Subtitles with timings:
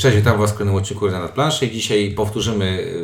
[0.00, 1.70] Cześć, witam Was w kolejnym odcinku na planszy.
[1.70, 2.94] Dzisiaj powtórzymy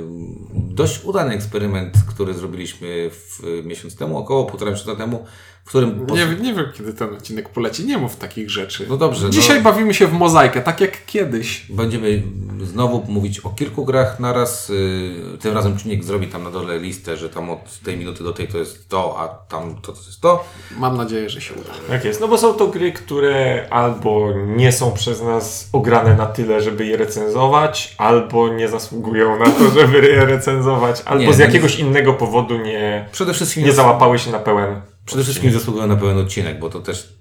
[0.77, 5.25] dość udany eksperyment, który zrobiliśmy w y, miesiąc temu, około półtora miesiąca temu,
[5.65, 6.07] w którym...
[6.07, 7.85] Nie, nie wiem, kiedy ten odcinek poleci.
[7.87, 8.87] Nie mów takich rzeczy.
[8.89, 11.67] No dobrze, Dzisiaj no, bawimy się w mozaikę, tak jak kiedyś.
[11.71, 12.23] będziemy
[12.65, 14.71] znowu mówić o kilku grach naraz.
[14.71, 18.33] y, Tym razem czynnik zrobi tam na dole listę, że tam od tej minuty do
[18.33, 20.45] tej to jest to, a tam to, to jest to.
[20.79, 21.71] Mam nadzieję, że się uda.
[21.89, 26.27] Tak jest, no bo są to gry, które albo nie są przez nas ograne na
[26.27, 30.66] tyle, żeby je recenzować, albo nie zasługują na to, żeby je recenzować,
[31.05, 34.81] albo Nie, z no jakiegoś innego powodu nie, Przede wszystkim nie załapały się na pełen.
[35.07, 37.17] Przede wszystkim zasługują na pełen odcinek, bo to też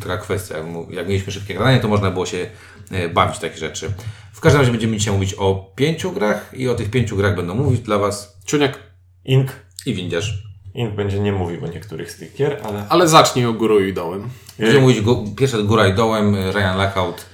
[0.00, 0.54] taka kwestia.
[0.90, 2.46] Jak mieliśmy szybkie granie, to można było się
[2.90, 3.92] e, bawić w takie rzeczy.
[4.32, 7.54] W każdym razie będziemy dzisiaj mówić o pięciu grach i o tych pięciu grach będą
[7.54, 8.78] mówić dla Was Czuniek,
[9.24, 9.52] Ink,
[9.86, 10.42] i windiarz.
[10.74, 13.92] Ink będzie nie mówił o niektórych z tych gier, ale ale zacznij o górą i
[13.92, 14.28] dołem.
[14.58, 17.26] Będziemy mówić go, pierwsze góra i dołem, Ryan Lockout,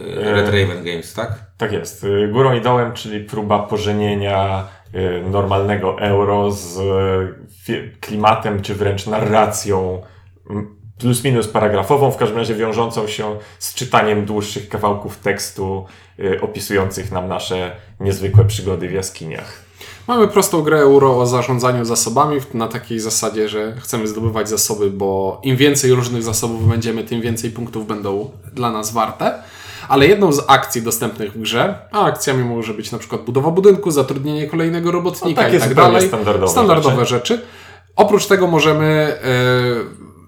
[0.00, 1.46] Red Raven Games, tak?
[1.56, 2.04] tak jest.
[2.04, 6.78] Y, Górą i dołem, czyli próba pożenienia y, normalnego euro z
[7.68, 10.02] y, klimatem, czy wręcz narracją
[10.98, 15.86] plus minus paragrafową, w każdym razie wiążącą się z czytaniem dłuższych kawałków tekstu
[16.40, 19.66] opisujących nam nasze niezwykłe przygody w jaskiniach.
[20.08, 25.40] Mamy prostą grę euro o zarządzaniu zasobami na takiej zasadzie, że chcemy zdobywać zasoby, bo
[25.42, 29.42] im więcej różnych zasobów będziemy, tym więcej punktów będą dla nas warte.
[29.88, 33.90] Ale jedną z akcji dostępnych w grze, a akcjami może być na przykład budowa budynku,
[33.90, 36.08] zatrudnienie kolejnego robotnika No, takie i tak dalej.
[36.08, 37.40] standardowe standardowe rzeczy.
[37.96, 39.16] Oprócz tego możemy e,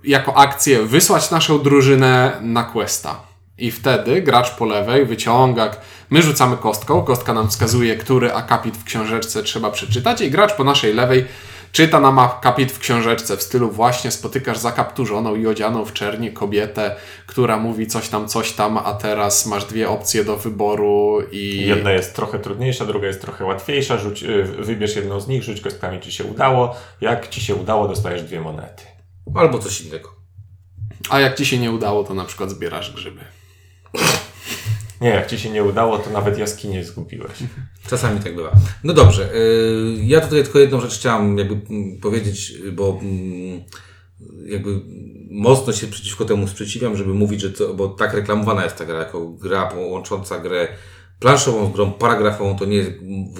[0.04, 3.20] jako akcję wysłać naszą drużynę na questa.
[3.58, 5.70] I wtedy gracz po lewej wyciąga,
[6.10, 10.64] my rzucamy kostką, kostka nam wskazuje, który akapit w książeczce trzeba przeczytać i gracz po
[10.64, 11.24] naszej lewej
[11.72, 16.96] czyta nam akapit w książeczce w stylu właśnie spotykasz zakapturzoną i odzianą w czerni kobietę,
[17.26, 21.66] która mówi coś tam, coś tam, a teraz masz dwie opcje do wyboru i...
[21.66, 23.98] Jedna jest trochę trudniejsza, druga jest trochę łatwiejsza.
[23.98, 26.76] Rzuć, y, wybierz jedną z nich, rzuć kostkami, czy się udało.
[27.00, 28.82] Jak ci się udało, dostajesz dwie monety.
[29.34, 30.08] Albo coś innego.
[31.10, 33.20] A jak ci się nie udało, to na przykład zbierasz grzyby.
[35.00, 37.32] Nie, jak ci się nie udało, to nawet jaskinię zgubiłeś.
[37.90, 38.52] Czasami tak bywa.
[38.84, 43.62] No dobrze, y, ja tutaj tylko jedną rzecz chciałem jakby mm, powiedzieć, bo mm,
[44.46, 44.80] jakby
[45.30, 48.98] mocno się przeciwko temu sprzeciwiam, żeby mówić, że to, bo tak reklamowana jest ta gra
[48.98, 50.68] jako gra łącząca grę
[51.20, 52.90] planszową z grą paragrafową, to nie jest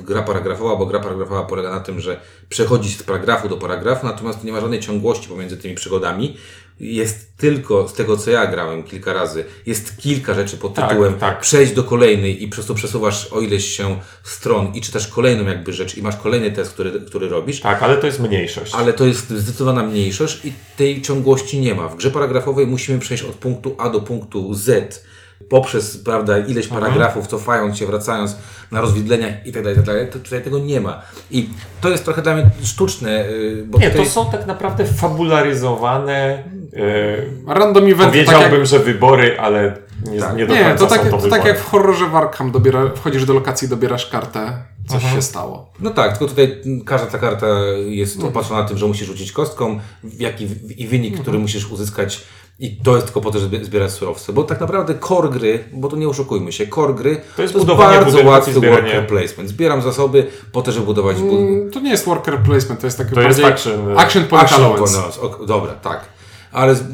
[0.05, 4.45] gra paragrafowa, bo gra paragrafowa polega na tym, że przechodzi z paragrafu do paragrafu, natomiast
[4.45, 6.37] nie ma żadnej ciągłości pomiędzy tymi przygodami.
[6.81, 11.15] Jest tylko, z tego co ja grałem kilka razy, jest kilka rzeczy pod Tak, tytułem
[11.15, 11.41] tak.
[11.41, 15.73] przejść do kolejnej i przez to przesuwasz o ileś się stron i czytasz kolejną jakby
[15.73, 17.61] rzecz i masz kolejny test, który, który robisz.
[17.61, 18.75] Tak, ale to jest mniejszość.
[18.75, 21.89] Ale to jest zdecydowana mniejszość i tej ciągłości nie ma.
[21.89, 25.05] W grze paragrafowej musimy przejść od punktu A do punktu Z
[25.49, 26.81] poprzez, prawda, ileś Mhm.
[26.83, 28.37] paragrafów, cofając się, wracając
[28.71, 30.09] na rozwidleniach i tak dalej, i tak dalej.
[30.13, 31.03] To Tutaj tego nie ma.
[31.31, 31.49] I
[31.81, 34.05] to jest trochę dla mnie sztuczne, yy, bo Nie, tutaj...
[34.07, 36.45] to są tak naprawdę fabularyzowane.
[36.73, 39.77] Yy, Random eventy, tak jak, powiedziałbym, że wybory, ale
[40.11, 40.37] nie, Tak.
[40.37, 42.51] nie do Nie, końca to tak, są to to tak jak w horrorze w Arkham,
[42.51, 45.73] dobiera, wchodzisz do lokacji, dobierasz kartę, coś się stało.
[45.81, 47.47] No tak, tylko tutaj każda ta karta
[47.87, 48.33] jest Mhm.
[48.37, 49.81] opatrzona tym, że musisz rzucić kostką
[50.19, 51.23] jaki, i wynik, Mhm.
[51.23, 52.25] który musisz uzyskać
[52.61, 54.33] i to jest tylko po to, żeby zbierać surowce.
[54.33, 57.89] Bo tak naprawdę core gry, bo to nie oszukujmy się, core gry To jest budowanie
[57.97, 59.49] bardzo budynków i łatwy zbieranie- worker placement.
[59.51, 61.17] Zbieram zasoby po to, żeby budować.
[61.17, 64.45] Mm, To nie jest worker placement, to jest taki To jest bardziej action, action point
[64.45, 64.99] Action allowance.
[65.47, 66.01] dobra, tak.
[66.53, 66.85] Ale z,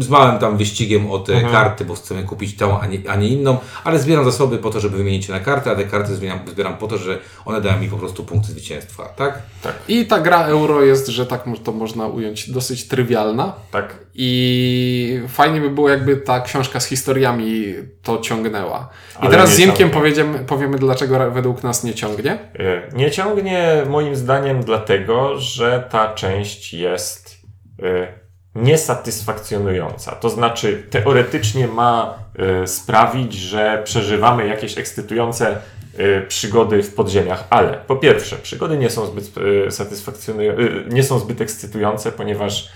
[0.00, 1.52] z małym tam wyścigiem o te Mhm.
[1.52, 4.80] karty, bo chcemy kupić tą, a nie, a nie inną, ale zbieram zasoby po to,
[4.80, 7.80] żeby wymienić je na karty, a te karty zbieram, zbieram po to, że one dają
[7.80, 9.42] mi po prostu punkty zwycięstwa, tak?
[9.88, 13.52] I ta gra euro jest, że tak to można ująć, dosyć trywialna.
[13.70, 13.96] Tak.
[14.14, 17.64] I fajnie by było, jakby ta książka z historiami
[18.02, 18.88] to ciągnęła.
[19.14, 22.38] I Ale teraz z Jimkiem powiedzmy, powiemy, dlaczego według nas nie ciągnie.
[22.58, 27.38] Yy, Nie ciągnie moim zdaniem dlatego, że ta część jest
[27.78, 28.17] yy,
[28.54, 30.12] niesatysfakcjonująca.
[30.12, 35.56] To znaczy, teoretycznie ma yy, sprawić, że przeżywamy jakieś ekscytujące
[35.98, 41.18] yy, przygody w podziemiach, ale po pierwsze, przygody nie są zbyt yy, satysfakcjonujące, nie są
[41.18, 42.68] zbyt ekscytujące, ponieważ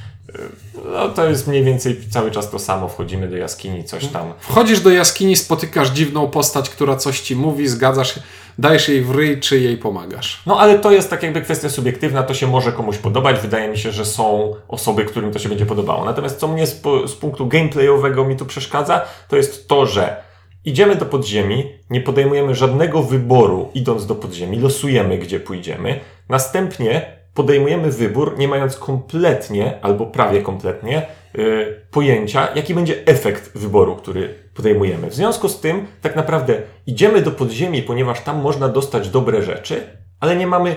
[0.85, 2.88] no, to jest mniej więcej cały czas to samo.
[2.88, 4.32] Wchodzimy do jaskini, coś tam.
[4.41, 8.19] Wchodzisz do jaskini, spotykasz dziwną postać, która coś ci mówi, zgadzasz,
[8.58, 10.43] dajesz jej w ryj, czy jej pomagasz.
[10.46, 13.40] No ale to jest tak jakby kwestia subiektywna, to się może komuś podobać.
[13.40, 16.04] Wydaje mi się, że są osoby, którym to się będzie podobało.
[16.04, 20.16] Natomiast co mnie z, z punktu gameplayowego mi tu przeszkadza, to jest to, że
[20.64, 26.00] idziemy do podziemi, nie podejmujemy żadnego wyboru idąc do podziemi, losujemy gdzie pójdziemy.
[26.28, 33.96] Następnie podejmujemy wybór, nie mając kompletnie albo prawie kompletnie yy, pojęcia, jaki będzie efekt wyboru,
[33.96, 35.10] który podejmujemy.
[35.10, 39.82] W związku z tym, tak naprawdę idziemy do podziemi, ponieważ tam można dostać dobre rzeczy,
[40.20, 40.76] ale nie mamy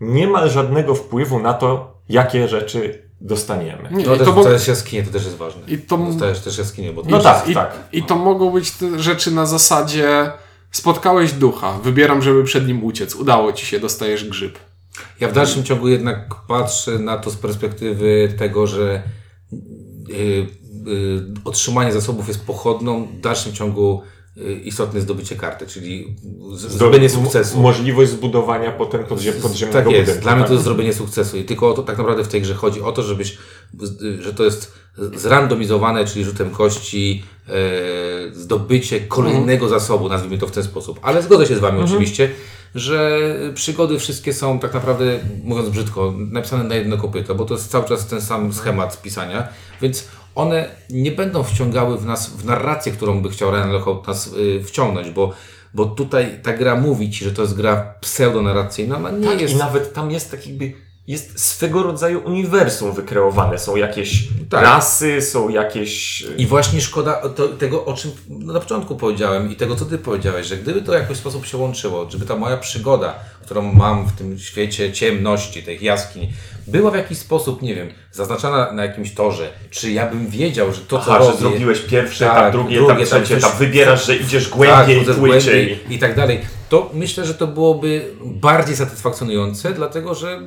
[0.00, 3.88] niemal żadnego wpływu na to, jakie rzeczy dostaniemy.
[3.90, 5.62] Nie, No i też to mo- dostajesz jaskinię, to też jest ważne.
[5.68, 7.78] I to- Dostajesz też jaskinię, bo No to tak, I, tak.
[7.92, 10.30] I to mogą być te rzeczy na zasadzie
[10.70, 14.58] spotkałeś ducha, wybieram, żeby przed nim uciec, udało ci się, dostajesz grzyb.
[15.20, 19.02] Ja w dalszym ciągu jednak patrzę na to z perspektywy tego, że
[20.10, 20.46] y,
[21.44, 24.02] otrzymanie zasobów jest pochodną, w dalszym ciągu
[24.36, 26.16] y, istotne jest zdobycie karty, czyli
[26.56, 27.56] zrobienie sukcesu.
[27.56, 30.04] Mo- Możliwość zbudowania potem podzie- podziemnego Tak jest.
[30.06, 30.22] budynku.
[30.22, 30.52] Dla mnie to tak?
[30.52, 31.36] jest zrobienie sukcesu.
[31.36, 33.38] I tylko o to tak naprawdę w tej grze chodzi o to, żebyś,
[33.80, 34.72] z- że to jest
[35.14, 37.52] zrandomizowane, czyli rzutem kości, e,
[38.34, 40.98] zdobycie kolejnego zasobu, nazwijmy to w ten sposób.
[41.02, 42.30] Ale zgodzę się z Wami oczywiście,
[42.74, 43.20] że
[43.54, 47.84] przygody wszystkie są tak naprawdę, mówiąc brzydko, napisane na jedno kopyto, bo to jest cały
[47.88, 49.48] czas ten sam schemat pisania,
[49.82, 54.26] więc one nie będą wciągały w nas, w narrację, którą by chciał Ryan Lockout nas
[54.26, 55.32] y, wciągnąć, bo
[55.74, 59.54] bo tutaj ta gra mówi ci, że to jest gra pseudonarracyjna, ona nie Tak, jest
[59.54, 60.72] i nawet tam jest tak jakby,
[61.06, 63.58] jest swego rodzaju uniwersum wykreowane.
[63.58, 64.62] Są jakieś Tak.
[64.62, 66.22] rasy, są jakieś...
[66.22, 69.98] e, I właśnie szkoda to, tego, o czym na początku powiedziałem i tego, co ty
[69.98, 74.06] powiedziałeś, że gdyby to w jakiś sposób się łączyło, żeby ta moja przygoda, którą mam
[74.06, 76.32] w tym świecie ciemności, tych jaskiń,
[76.66, 80.80] była w jakiś sposób, nie wiem, zaznaczona na jakimś torze, czy ja bym wiedział, że
[80.80, 81.32] to, co Aha, robię...
[81.32, 85.14] że zrobiłeś pierwszy Tak, etap, drugi, drugi etap, trzeci etap, wybierasz, że idziesz głębiej, chodzę
[85.14, 85.66] płyciej.
[85.66, 90.40] głębiej i tak dalej, to myślę, że to byłoby bardziej satysfakcjonujące, dlatego że,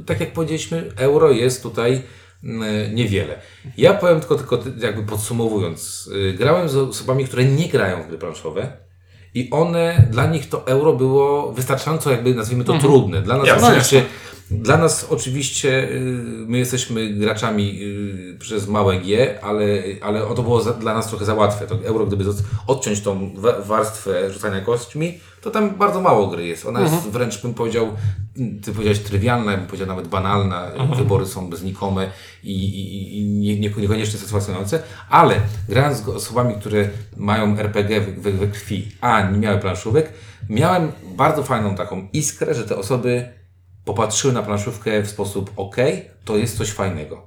[0.00, 2.02] y, tak jak powiedzieliśmy, euro jest tutaj
[2.44, 2.48] y,
[2.92, 3.38] niewiele.
[3.76, 8.18] Ja powiem tylko, tylko jakby podsumowując, y, grałem z osobami, które nie grają w gry
[8.18, 8.86] planszowe
[9.36, 13.22] i one, dla nich to euro było wystarczająco jakby, nazwijmy to, trudne.
[13.22, 13.68] Dla nas Jasne.
[13.68, 14.02] oczywiście
[14.50, 16.00] dla nas oczywiście y,
[16.46, 19.64] my jesteśmy graczami y, przez małe G, ale,
[20.02, 21.66] ale o to było za, dla nas trochę za łatwe.
[21.66, 22.24] To euro, gdyby
[22.66, 26.66] odciąć tą wa- warstwę rzucania kośćmi, to tam bardzo mało gry jest.
[26.66, 27.88] Ona jest wręcz, bym powiedział,
[28.62, 30.70] ty powiedziałeś trywialna, ja bym powiedział nawet banalna.
[30.96, 32.10] Wybory są znikome
[32.42, 35.34] i, i, i nie, nie, niekoniecznie satysfakcjonujące, ale
[35.68, 40.12] grając z osobami, które mają RPG we, we, we krwi, a nie miały planszówek,
[40.48, 43.28] miałem bardzo fajną taką iskrę, że te osoby
[43.86, 45.76] popatrzyły na planszówkę w sposób ok,
[46.24, 47.26] to jest coś fajnego.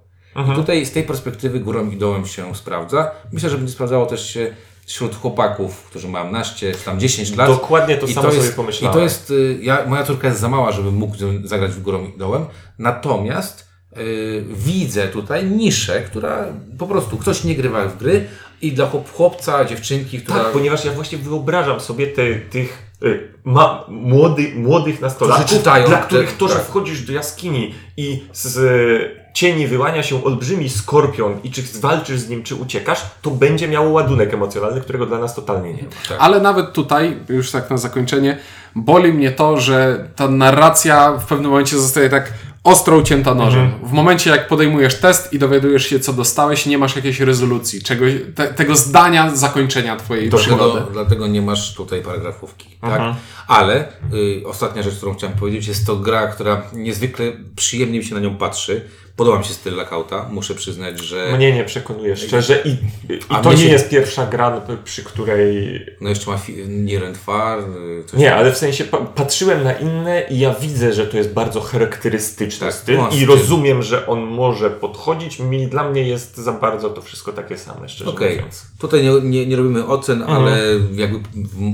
[0.52, 3.12] I tutaj z tej perspektywy górą i dołem się sprawdza.
[3.32, 7.48] Myślę, że będzie sprawdzało też się wśród chłopaków, którzy mają naście czy tam 10 lat.
[7.48, 8.98] Dokładnie to I samo sobie jest, pomyślałem.
[8.98, 12.06] I to jest, y, ja, moja córka jest za mała, żeby mógł zagrać w górą
[12.16, 12.46] i dołem.
[12.80, 13.68] Natomiast
[13.98, 16.46] y, widzę tutaj niszę, która
[16.78, 18.28] po prostu ktoś nie grywa w gry
[18.62, 20.44] i dla chłop, chłopca, dziewczynki, która...
[20.44, 25.88] Tak, ponieważ ja właśnie wyobrażam sobie te, tych y, ma, młody, młodych nastolatków, Którzy czytają
[25.88, 26.64] dla których to, że tak.
[26.64, 32.30] wchodzisz do jaskini i z y, cieni wyłania się olbrzymi skorpion i czy walczysz z
[32.30, 35.90] nim, czy uciekasz, to będzie miało ładunek emocjonalny, którego dla nas totalnie nie ma.
[36.10, 36.18] Tak.
[36.20, 38.38] Ale nawet tutaj, już tak na zakończenie,
[38.76, 42.34] boli mnie to, że ta narracja w pewnym momencie zostaje tak
[42.64, 43.62] ostro ucięta nożem.
[43.62, 43.90] Mhm.
[43.90, 48.14] W momencie, jak podejmujesz test i dowiadujesz się, co dostałeś, nie masz jakiejś rezolucji, czegoś,
[48.36, 50.72] te, tego zdania zakończenia twojej przygody.
[50.72, 52.78] Dlatego, dlatego nie masz tutaj paragrafówki.
[52.82, 53.02] Tak?
[53.48, 57.26] Ale y, ostatnia rzecz, którą chciałem powiedzieć, jest to gra, która niezwykle
[57.56, 58.90] przyjemnie mi się na nią patrzy.
[59.20, 62.70] Podoba mi się styl Lackauta, muszę przyznać, że Mnie nie przekonuje szczerze i,
[63.14, 67.60] i to nie się- jest pierwsza gra, przy której no jeszcze ma fi- Nirentfar.
[67.60, 71.18] y, coś Nie, ale w sensie pa patrzyłem na inne i ja widzę, że to
[71.18, 75.40] jest bardzo charakterystyczny Tak, styl ma i rozumiem, że on może podchodzić.
[75.40, 78.66] Mi, dla mnie jest za bardzo to wszystko takie same, szczerze Okej, mówiąc.
[78.80, 80.38] tutaj nie, nie, nie robimy ocen, Mhm.
[80.44, 80.58] ale
[80.96, 81.20] jakby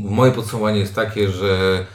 [0.09, 1.85] moje podsumowanie jest takie, że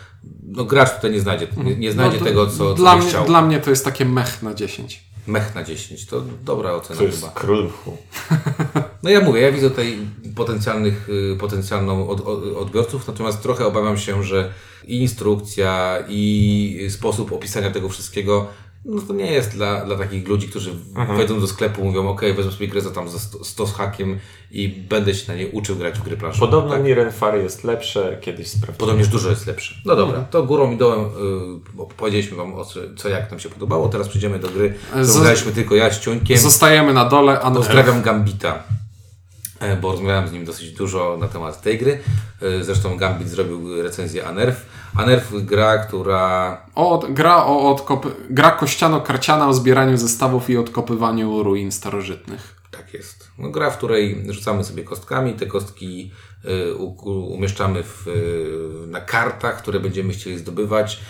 [0.49, 3.25] no, gracz tutaj nie znajdzie, nie, nie znajdzie No tego, co, dla, co mnie, chciał.
[3.25, 5.10] dla mnie to jest takie mech na 10.
[5.27, 7.33] Mech na 10, to dobra ocena To jest chyba.
[7.33, 7.97] król mchu.
[9.03, 9.99] No ja mówię, ja widzę tutaj
[10.37, 12.21] potencjalnych, y, potencjalną od,
[12.57, 14.53] odbiorców, natomiast trochę obawiam się, że
[14.85, 18.47] i instrukcja, i sposób opisania tego wszystkiego,
[18.85, 21.19] no to nie jest dla, dla takich ludzi, którzy Mhm.
[21.19, 24.19] wejdą do sklepu, mówią, ok, wezmę sobie grę za tam za 100, 100 z hakiem
[24.51, 26.47] i będę się na niej uczył grać w gry planszowe.
[26.47, 26.85] Podobno tak?
[26.85, 28.77] Nirenfar jest lepsze, kiedyś sprawdziłem.
[28.79, 29.75] Podobnież dużo jest lepsze.
[29.85, 33.49] No dobra, to górą i dołem y, powiedzieliśmy Wam o co, co jak nam się
[33.49, 33.89] podobało.
[33.89, 36.39] Teraz przejdziemy do gry, którą graliśmy tylko ja z Ciuńkiem.
[36.39, 38.63] Zostajemy na dole, a Pozdrawiam Gambita,
[39.61, 42.01] e, bo rozmawiałem z nim dosyć dużo na temat tej gry.
[42.61, 44.67] E, Zresztą Gambit zrobił recenzję Anerf.
[44.97, 48.07] Anerf gra, która o, gra, o odkop...
[48.31, 52.61] gra kościano-karciana o zbieraniu zestawów i odkopywaniu ruin starożytnych.
[52.71, 53.31] tak jest.
[53.39, 55.35] No, gra, w której rzucamy sobie kostkami.
[55.35, 56.11] Te kostki
[56.45, 61.01] y, umieszczamy w, y, na kartach, które będziemy chcieli zdobywać.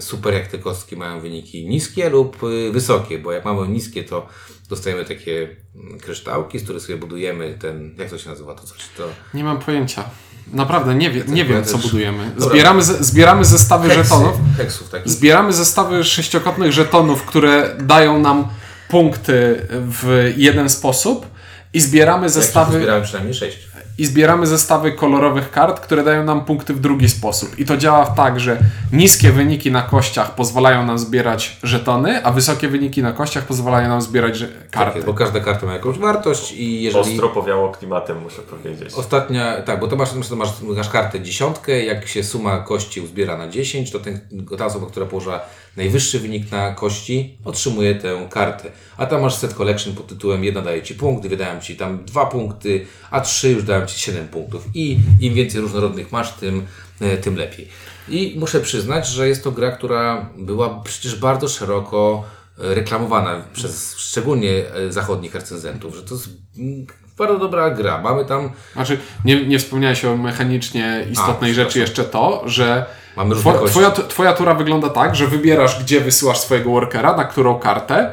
[0.00, 4.28] Super jak te kostki mają wyniki niskie lub y, wysokie, bo jak mamy niskie, to
[4.68, 8.78] dostajemy takie mm, kryształki, z których sobie budujemy ten, jak to się nazywa to coś,
[8.96, 10.10] to Nie mam pojęcia.
[10.52, 12.30] Naprawdę nie, wie, nie ja wiem, co budujemy.
[12.36, 14.36] Zbieramy, ze- zbieramy zestawy heksy, żetonów.
[14.56, 15.12] heksów takich.
[15.12, 18.48] Zbieramy zestawy sześciokątnych żetonów, które dają nam
[18.88, 21.26] punkty w jeden sposób
[21.72, 22.44] i zbieramy Zestawy...
[22.46, 23.67] zestawy Zbierałem przynajmniej sześć.
[23.98, 27.58] I zbieramy zestawy kolorowych kart, które dają nam punkty w drugi sposób.
[27.58, 28.58] I to działa tak, że
[28.92, 34.02] niskie wyniki na kościach pozwalają nam zbierać żetony, a wysokie wyniki na kościach pozwalają nam
[34.02, 34.98] zbierać Tak karty.
[34.98, 37.12] jest, bo każda karta ma jakąś wartość i jeżeli...
[37.12, 38.94] Ostro powiało klimatem, muszę powiedzieć.
[38.94, 43.36] Ostatnia, tak, bo to masz, masz, masz, masz kartę dziesiątkę, jak się suma kości uzbiera
[43.36, 44.20] na 10, to ten,
[44.58, 45.40] ta osoba, która położyła
[45.78, 48.70] najwyższy wynik na kości, otrzymuje tę kartę.
[48.96, 52.04] A tam masz set collection pod tytułem jedna daje Ci punkt, dwie dają Ci tam
[52.04, 54.66] dwa punkty, a trzy już dają Ci 7 punktów.
[54.74, 56.66] I im więcej różnorodnych masz, tym,
[57.00, 57.68] e, tym lepiej.
[58.08, 62.24] I muszę przyznać, że jest to gra, która była przecież bardzo szeroko
[62.58, 66.86] e, reklamowana przez szczególnie e, zachodnich recenzentów, że to jest mm,
[67.18, 68.02] bardzo dobra gra.
[68.02, 72.86] Mamy tam Znaczy, nie, nie wspomniałeś o mechanicznie istotnej A, rzeczy jeszcze to, że
[73.16, 77.24] Mamy różne two, twoja, twoja tura wygląda tak, że wybierasz, gdzie wysyłasz swojego workera, na
[77.24, 78.12] którą kartę.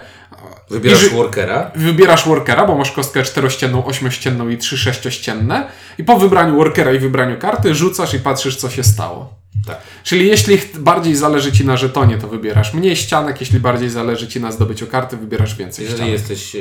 [0.70, 5.68] Wybierasz I workera, Wybierasz workera, bo masz kostkę czterościenną, ośmiościenną i trzy sześciościenne.
[5.98, 9.45] I po wybraniu workera i wybraniu karty rzucasz i patrzysz, co się stało.
[9.67, 9.81] Tak.
[10.03, 13.41] Czyli jeśli bardziej zależy Ci na żetonie, to wybierasz mniej ścianek.
[13.41, 16.13] Jeśli bardziej zależy Ci na zdobyciu karty, wybierasz więcej Jeżeli ścianek.
[16.13, 16.59] jesteś e,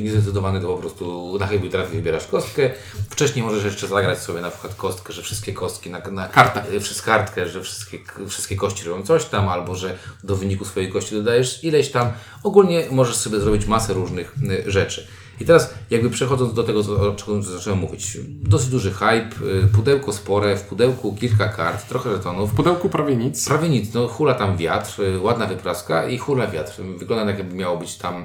[0.00, 2.70] niezdecydowany, to po prostu na chybił trafi wybierasz kostkę.
[3.10, 6.62] Wcześniej możesz jeszcze zagrać sobie na przykład kostkę, że wszystkie kostki na, na Kartę.
[6.80, 7.98] Przez kartkę, że wszystkie,
[8.28, 12.12] wszystkie kości robią coś tam, albo że do wyniku swojej kości dodajesz ileś tam.
[12.42, 14.34] Ogólnie możesz sobie zrobić masę różnych
[14.66, 15.06] e, rzeczy.
[15.42, 18.18] I teraz jakby przechodząc do tego, o czym zacząłem mówić.
[18.28, 19.30] Dosyć duży hype,
[19.64, 22.52] e, pudełko spore, w pudełku kilka kart, trochę żetonów.
[22.52, 23.48] W pudełku prawie nic.
[23.48, 26.82] Prawie nic, no hula tam wiatr, y, ładna wypraska i hula wiatr.
[26.98, 28.24] Wygląda tak, jakby miało być tam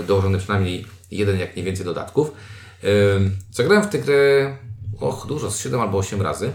[0.00, 2.30] y, dołożony przynajmniej jeden, jak nie więcej dodatków.
[2.84, 2.86] Y,
[3.52, 4.56] Zagrałem w tę grę,
[5.00, 6.52] och, dużo, z 7 albo 8 razy.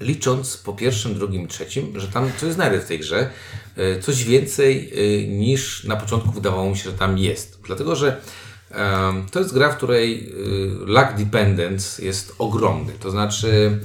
[0.00, 3.30] Licząc po pierwszym, drugim, trzecim, że tam coś znajdę w tej grze,
[3.78, 4.92] y, coś więcej
[5.24, 7.60] y, niż na początku wydawało mi się, że tam jest.
[7.66, 8.20] Dlatego, że
[9.32, 12.92] to jest gra, w której y, luck dependence jest ogromny.
[12.92, 13.80] To znaczy,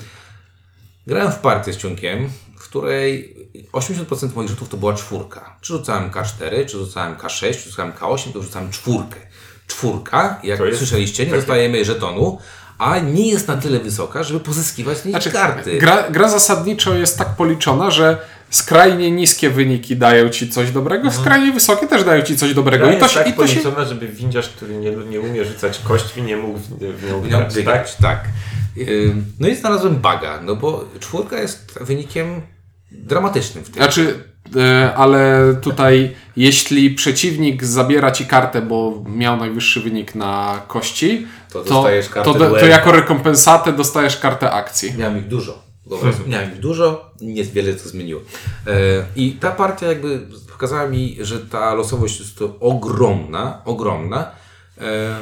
[1.08, 3.36] Grałem w partię z ciunkiem, w której
[3.74, 5.58] 80% moich rzutów to była czwórka.
[5.62, 9.20] Czy rzucałem K4, czy rzucałem K6, czy rzucałem K8, to rzucałem czwórkę.
[9.68, 12.40] Czwórka, jak jest słyszeliście, nie takie- dostajemy żetonu,
[12.78, 15.78] a nie jest na tyle wysoka, żeby pozyskiwać z niej Znaczy, karty.
[15.78, 18.18] Gra, gra zasadniczo jest tak policzona, że
[18.56, 22.86] skrajnie niskie wyniki dają ci coś dobrego, skrajnie wysokie też dają ci coś dobrego.
[22.86, 23.60] Gra I to, jest się, tak i to się
[23.90, 27.98] żeby windziarz, który nie, nie umie rzucać kośćmi, nie mógł w, nią grać, tak?
[28.02, 28.24] tak.
[29.40, 32.42] No i znalazłem baga, no bo czwórka jest wynikiem
[32.92, 33.76] dramatycznym w tym.
[33.76, 34.24] Znaczy,
[34.56, 41.64] e, ale tutaj, jeśli przeciwnik zabiera ci kartę, bo miał najwyższy wynik na kości, To
[41.64, 44.94] to, dostajesz kartę to, to, jako rekompensatę dostajesz kartę akcji.
[44.98, 45.65] Miałem ich dużo.
[45.90, 48.22] Po prostu miałem ich dużo, niewiele to zmieniło.
[48.68, 48.72] E,
[49.16, 54.32] I ta partia jakby pokazała mi, że ta losowość jest to ogromna, ogromna.
[54.82, 55.18] E,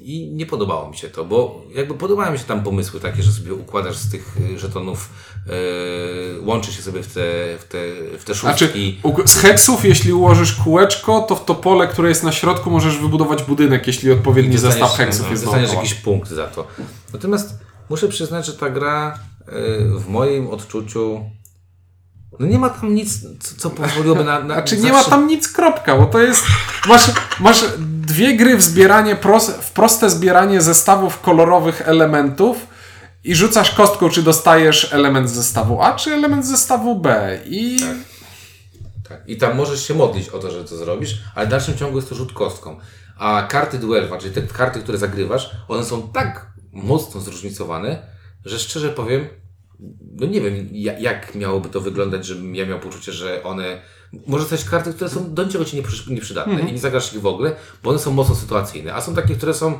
[0.00, 3.32] I nie podobało mi się to, bo jakby podobały mi się tam pomysły takie, że
[3.32, 5.10] sobie układasz z tych żetonów,
[5.46, 7.20] e, łączy się sobie w te,
[7.58, 7.78] w te,
[8.18, 9.00] w te Znaczy, szóstki.
[9.02, 12.98] u- z heksów, jeśli ułożysz kółeczko, to w to pole, które jest na środku, możesz
[12.98, 16.66] wybudować budynek, jeśli odpowiedni zestaw heksów no, jest Dostaniesz jakiś punkt za to.
[17.12, 17.58] Natomiast
[17.90, 19.18] muszę przyznać, że ta gra
[19.96, 21.30] w moim odczuciu
[22.40, 23.20] no nie ma tam nic,
[23.58, 24.40] co, pozwoliłoby na...
[24.40, 26.44] na Znaczy nie ma tam nic, kropka, bo to jest...
[26.88, 27.10] Masz,
[27.40, 29.16] masz dwie gry w zbieranie,
[29.60, 32.66] w proste zbieranie zestawów kolorowych elementów
[33.24, 37.38] i rzucasz kostką, czy dostajesz element z zestawu A, czy element z zestawu B.
[37.46, 37.80] I
[39.08, 39.28] Tak.
[39.28, 42.08] I tam możesz się modlić o to, że to zrobisz, ale w dalszym ciągu jest
[42.08, 42.76] to rzut kostką.
[43.18, 48.15] A karty duelwa, czyli te karty, które zagrywasz, one są tak mocno zróżnicowane,
[48.46, 49.26] że szczerze powiem,
[50.20, 53.82] no nie wiem, ja- jak miałoby to wyglądać, żebym ja miał poczucie, że one.
[54.26, 56.70] Może coś karty, które są do niczego ci nieprzy- nieprzydatne Mhm.
[56.70, 59.54] i nie zagrasz ich w ogóle, bo one są mocno sytuacyjne, a są takie, które
[59.54, 59.72] są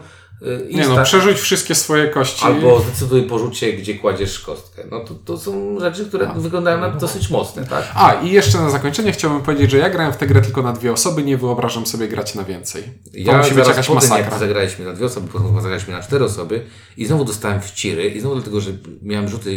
[0.43, 2.45] y, nie no, przerzuć wszystkie swoje kości.
[2.45, 4.83] Albo zdecyduj po rzucie, gdzie kładziesz kostkę.
[4.91, 7.85] No to, to są rzeczy, które wyglądają na dosyć mocne, tak?
[7.95, 10.73] A, i jeszcze na zakończenie chciałbym powiedzieć, że ja grałem w tę grę tylko na
[10.73, 12.83] dwie osoby, nie wyobrażam sobie grać na więcej.
[12.83, 14.19] To Ja musi być jakaś masakra.
[14.19, 16.63] jak zagraliśmy na dwie osoby, potem zagraliśmy na cztery osoby
[16.97, 18.71] i znowu dostałem wciry i znowu dlatego, że
[19.03, 19.51] miałem rzuty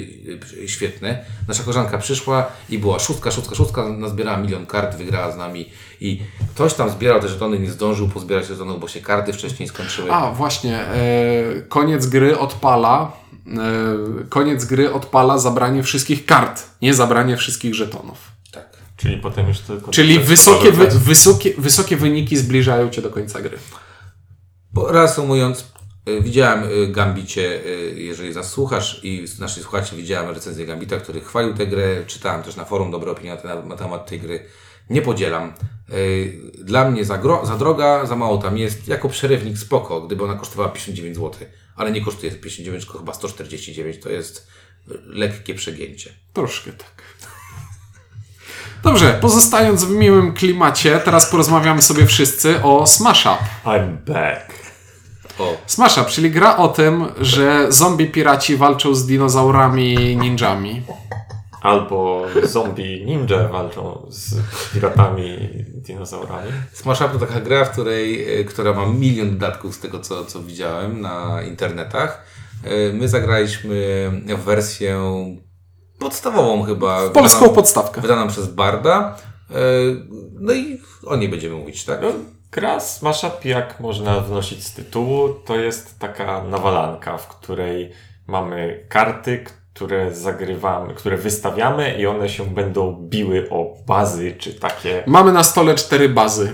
[0.63, 1.25] y, świetne.
[1.47, 5.69] Nasza koleżanka przyszła i była szóstka, szóstka, szóstka, nazbierała milion milion kart wygrała z nami
[6.01, 6.21] i
[6.55, 10.11] ktoś tam zbierał te żetony, nie zdążył pozbierać żetonów, bo się karty wcześniej skończyły.
[10.11, 13.11] A, właśnie, e, koniec gry odpala.
[13.47, 18.17] E, koniec gry odpala zabranie wszystkich kart, nie zabranie wszystkich żetonów.
[18.51, 18.69] Tak.
[18.97, 19.91] Czyli potem już tylko...
[19.91, 23.57] Czyli wysokie, wy, wysokie, wysokie wyniki zbliżają cię do końca gry.
[24.73, 25.71] Bo reasumując,
[26.21, 31.53] widziałem y, Gambicie, y, jeżeli nas słuchasz i nasi słuchacze, widziałem recenzję Gambita, który chwalił
[31.53, 34.45] tę grę, czytałem też na forum dobre opinie na, temat tej gry.
[34.89, 35.53] Nie podzielam.
[35.93, 38.87] Y, Dla mnie za, gro, za droga, za mało tam jest.
[38.87, 43.99] Jako przerywnik spoko, gdyby ona kosztowała 59 zł, ale nie kosztuje 59, tylko chyba 149.
[43.99, 44.47] To jest
[44.91, 46.13] y, lekkie przegięcie.
[46.33, 47.03] Troszkę tak.
[48.83, 53.37] Dobrze, pozostając w miłym klimacie, teraz porozmawiamy sobie wszyscy o Smash Up.
[53.65, 54.68] I'm back.
[55.39, 60.81] O, Smash Up, czyli gra o tym, że zombie piraci walczą z dinozaurami ninjami.
[61.61, 64.35] Albo zombie ninja walczą z
[64.73, 65.37] piratami
[65.75, 66.51] dinozaurami.
[66.73, 70.25] Smash Up to taka gra, w której, y, która ma milion dodatków z tego, co,
[70.25, 72.23] co widziałem na internetach.
[72.65, 74.99] Y, My zagraliśmy w wersję
[75.99, 77.09] podstawową chyba.
[77.09, 78.01] Polską wydaną, podstawkę.
[78.01, 79.17] wydaną przez Barda.
[79.51, 79.55] Y,
[80.39, 82.01] No i o niej będziemy mówić, tak?
[82.01, 82.07] No,
[82.51, 87.91] gra Smash Up, jak można wnosić z tytułu, to jest taka nawalanka, w której
[88.27, 95.03] mamy karty, które zagrywamy, które wystawiamy i one się będą biły o bazy, czy takie...
[95.07, 96.51] Mamy na stole cztery bazy.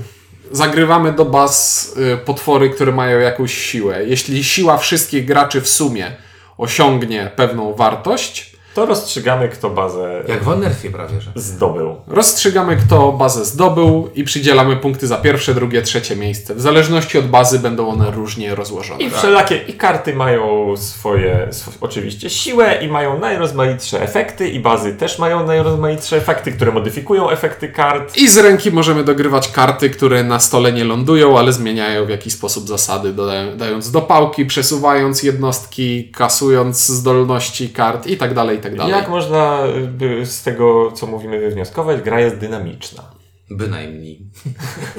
[0.52, 4.06] Zagrywamy do baz y, potwory, które mają jakąś siłę.
[4.06, 6.12] Jeśli siła wszystkich graczy w sumie
[6.58, 11.32] osiągnie pewną wartość, To rozstrzygamy, kto bazę Jak w Nerfie prawie, że.
[11.36, 11.96] zdobył.
[12.08, 16.56] rozstrzygamy, kto bazę zdobył i przydzielamy punkty za pierwsze, drugie, trzecie miejsce.
[16.56, 19.04] W zależności od bazy będą one różnie rozłożone.
[19.04, 24.94] I wszelakie, i karty mają swoje, sw oczywiście siłę i mają najrozmaitsze efekty i bazy
[24.94, 28.18] też mają najrozmaitsze efekty, które modyfikują efekty kart.
[28.18, 32.34] I z ręki możemy dogrywać karty, które na stole nie lądują, ale zmieniają w jakiś
[32.34, 38.78] sposób zasady, dodają, dając dopałki, przesuwając jednostki, kasując zdolności kart i tak dalej, i tak
[38.78, 38.94] dalej.
[38.94, 42.02] Jak można by z tego, co mówimy, wywnioskować?
[42.02, 43.04] Gra jest dynamiczna.
[43.50, 44.22] Bynajmniej.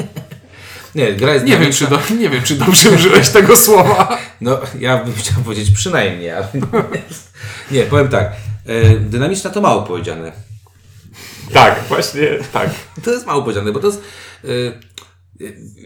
[0.94, 2.14] nie, gra jest Nie wiem, czy dynamiczna.
[2.16, 4.18] do, nie wiem, czy dobrze użyłeś tego słowa.
[4.40, 6.48] No, ja bym chciał powiedzieć przynajmniej, ale
[7.70, 8.32] nie, powiem tak.
[8.66, 10.32] e, Dynamiczna to mało powiedziane.
[11.52, 12.70] Tak, właśnie tak.
[13.04, 14.02] To jest mało powiedziane, bo to jest.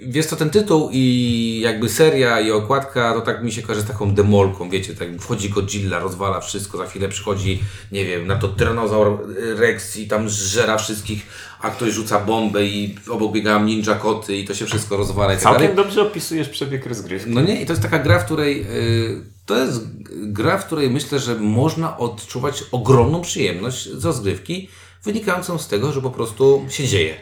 [0.06, 3.88] Wiesz co, ten tytuł i jakby seria i okładka, to tak mi się kojarzy z
[3.88, 8.48] taką demolką, wiecie, tak wchodzi Godzilla, rozwala wszystko, za chwilę przychodzi, nie wiem, na to
[8.48, 11.26] tyranozaur Rex i tam zżera wszystkich,
[11.60, 15.36] a ktoś rzuca bombę i obok biegają ninja koty i to się wszystko rozwala i
[15.36, 15.58] tak dalej.
[15.58, 17.30] Całkiem dobrze opisujesz przebieg rozgrywki.
[17.30, 20.90] No nie, i to jest taka gra, w której y, to jest gra, w której
[20.90, 24.68] myślę, że można odczuwać ogromną przyjemność z rozgrywki,
[25.04, 27.14] wynikającą z tego, że po prostu się dzieje.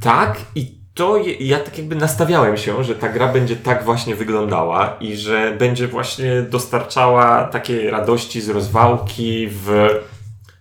[0.00, 4.96] Tak, i to ja tak jakby nastawiałem się, że ta gra będzie tak właśnie wyglądała
[5.00, 9.88] i że będzie właśnie dostarczała takiej radości z rozwałki w,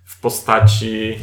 [0.06, 1.18] w postaci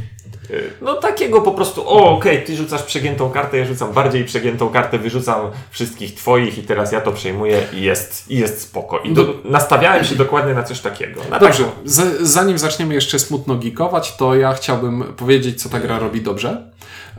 [0.50, 4.68] y, no takiego po prostu, o okej, ty rzucasz przegiętą kartę, ja rzucam bardziej przegiętą
[4.68, 8.98] kartę, wyrzucam wszystkich twoich i teraz ja to przejmuję i jest, i jest spoko.
[8.98, 11.20] I do, nastawiałem się dokładnie na coś takiego.
[11.30, 15.98] Na Dobrze, z, zanim zaczniemy jeszcze smutno geekować, to ja chciałbym powiedzieć, co ta gra
[15.98, 16.71] robi dobrze.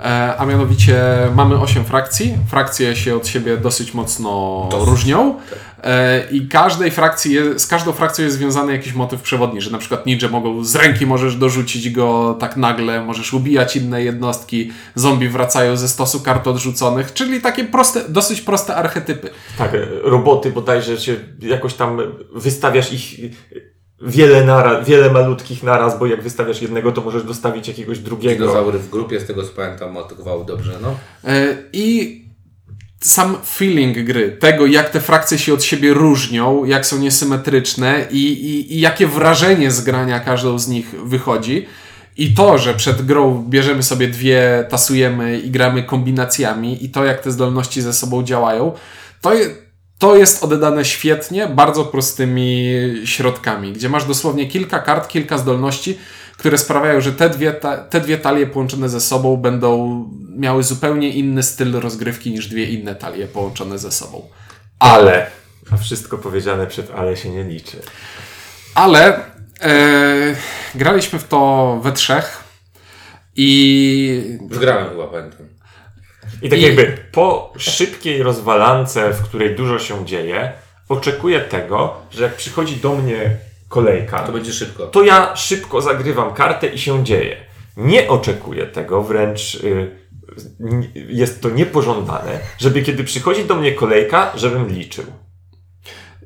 [0.03, 1.03] E, a mianowicie
[1.35, 2.37] mamy 8 frakcji.
[2.47, 5.39] Frakcje się od siebie dosyć mocno Dosyć, różnią.
[5.83, 9.77] E, I każdej frakcji je, z każdą frakcją jest związany jakiś motyw przewodni, że na
[9.77, 15.29] przykład ninja mogą z ręki możesz dorzucić go tak nagle, możesz ubijać inne jednostki, zombie
[15.29, 19.29] wracają ze stosu kart odrzuconych, czyli takie proste, dosyć proste archetypy.
[19.57, 19.71] Tak,
[20.03, 22.01] roboty bodajże się jakoś tam
[22.35, 23.19] wystawiasz ich
[24.05, 28.45] wiele naraz, wiele malutkich naraz, bo jak wystawiasz jednego, to możesz dostawić jakiegoś drugiego.
[28.45, 30.95] Dinozaury w grupie, z tego co pamiętam, atakowały dobrze, no.
[31.25, 32.19] E, I
[33.01, 38.17] sam feeling gry, tego jak te frakcje się od siebie różnią, jak są niesymetryczne i,
[38.17, 41.65] i, i jakie wrażenie z grania każdą z nich wychodzi.
[42.17, 47.19] I to, że przed grą bierzemy sobie dwie, tasujemy i gramy kombinacjami, i to, jak
[47.19, 48.71] te zdolności ze sobą działają,
[49.21, 49.49] to, je,
[50.03, 52.73] to jest oddane świetnie, bardzo prostymi
[53.05, 55.99] środkami, gdzie masz dosłownie kilka kart, kilka zdolności,
[56.37, 60.03] które sprawiają, że te dwie, ta, te dwie talie połączone ze sobą będą
[60.37, 64.29] miały zupełnie inny styl rozgrywki niż dwie inne talie połączone ze sobą.
[64.79, 65.27] Ale,
[65.71, 67.77] a wszystko powiedziane przed ale się nie liczy.
[68.75, 69.19] Ale
[69.61, 70.35] e,
[70.75, 72.43] graliśmy w to we trzech
[73.35, 75.62] i Już grałem chyba, pamiętam.
[76.41, 80.51] I tak I- jakby po szybkiej rozwalance, w której dużo się dzieje,
[80.89, 83.37] oczekuję tego, że jak przychodzi do mnie
[83.69, 84.87] kolejka, To będzie szybko.
[84.87, 87.35] to ja szybko zagrywam kartę i się dzieje.
[87.77, 89.91] Nie oczekuję tego, wręcz y,
[90.95, 95.05] jest to niepożądane, żeby kiedy przychodzi do mnie kolejka, żebym liczył.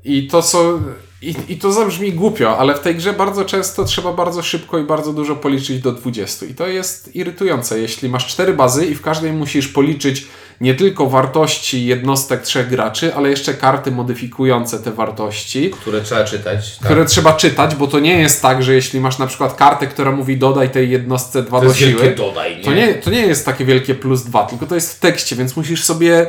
[0.04, 0.84] I to są.
[1.22, 4.84] I, I to zabrzmi głupio, ale w tej grze bardzo często trzeba bardzo szybko i
[4.84, 6.46] bardzo dużo policzyć do 20.
[6.46, 10.28] I to jest irytujące, jeśli masz cztery bazy i w każdej musisz policzyć
[10.62, 16.78] nie tylko wartości jednostek trzech graczy, ale jeszcze karty modyfikujące te wartości, Które trzeba czytać.
[16.78, 16.86] Tak.
[16.86, 20.12] które trzeba czytać, bo to nie jest tak, że jeśli masz na przykład kartę, która
[20.12, 22.64] mówi dodaj tej jednostce dwa to do siły, dodaj, nie?
[22.64, 25.56] to nie, to nie jest takie wielkie plus dwa, tylko to jest w tekście, więc
[25.56, 26.28] musisz sobie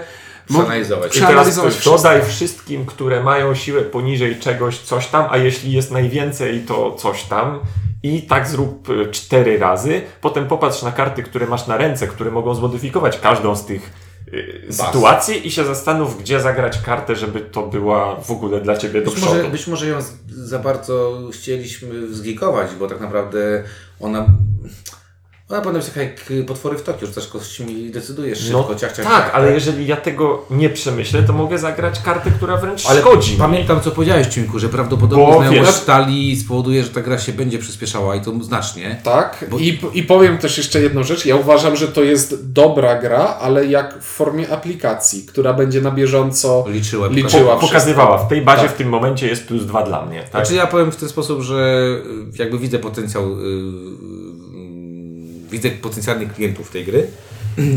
[0.49, 1.17] Przeanalizować.
[1.17, 6.61] I teraz dodaj wszystkim, które mają siłę poniżej czegoś, coś tam, a jeśli jest najwięcej,
[6.61, 7.59] to coś tam.
[8.03, 10.01] I tak zrób y, cztery razy.
[10.21, 13.93] Potem popatrz na karty, które masz na ręce, które mogą zmodyfikować każdą z tych
[14.33, 19.01] y, sytuacji i się zastanów, gdzie zagrać kartę, żeby to była w ogóle dla ciebie
[19.03, 19.35] do Być przodu.
[19.37, 23.65] może, być może ją z- za bardzo chcieliśmy zgikować, bo tak naprawdę
[24.01, 24.27] ona.
[25.51, 29.07] Ona powinna być taka jak potwory w Tokio, że też kośćmi decydujesz szybko, ciach, ciach,
[29.07, 33.01] tak, ciach, ale jeżeli ja tego nie przemyślę, to mogę zagrać kartę, która wręcz Ale
[33.01, 33.33] szkodzi.
[33.33, 33.39] mi.
[33.39, 37.59] pamiętam, co powiedziałeś, Ciunku, że prawdopodobnie Bo znajomość stali spowoduje, że ta gra się będzie
[37.59, 39.01] przyspieszała i to znacznie.
[39.05, 41.27] Tak, I, i powiem też jeszcze jedną rzecz.
[41.27, 45.91] Ja uważam, że to jest dobra gra, ale jak w formie aplikacji, która będzie na
[45.91, 47.09] bieżąco Liczyła.
[47.09, 48.73] liczyła Po- pokazywała, w tej bazie Tak.
[48.73, 50.21] w tym momencie jest plus dwa dla mnie.
[50.21, 50.31] Tak?
[50.31, 51.87] Znaczy ja powiem w ten sposób, że
[52.35, 54.28] y, jakby widzę potencjał, yy,
[55.51, 57.07] widzę potencjalnych klientów tej gry.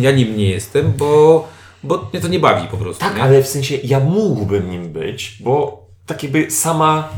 [0.02, 1.48] Ja nim nie jestem, bo,
[1.84, 3.02] bo mnie to nie bawi po prostu.
[3.02, 3.24] Tak, nie?
[3.24, 7.10] ale w sensie ja mógłbym nim być, bo tak jakby sama,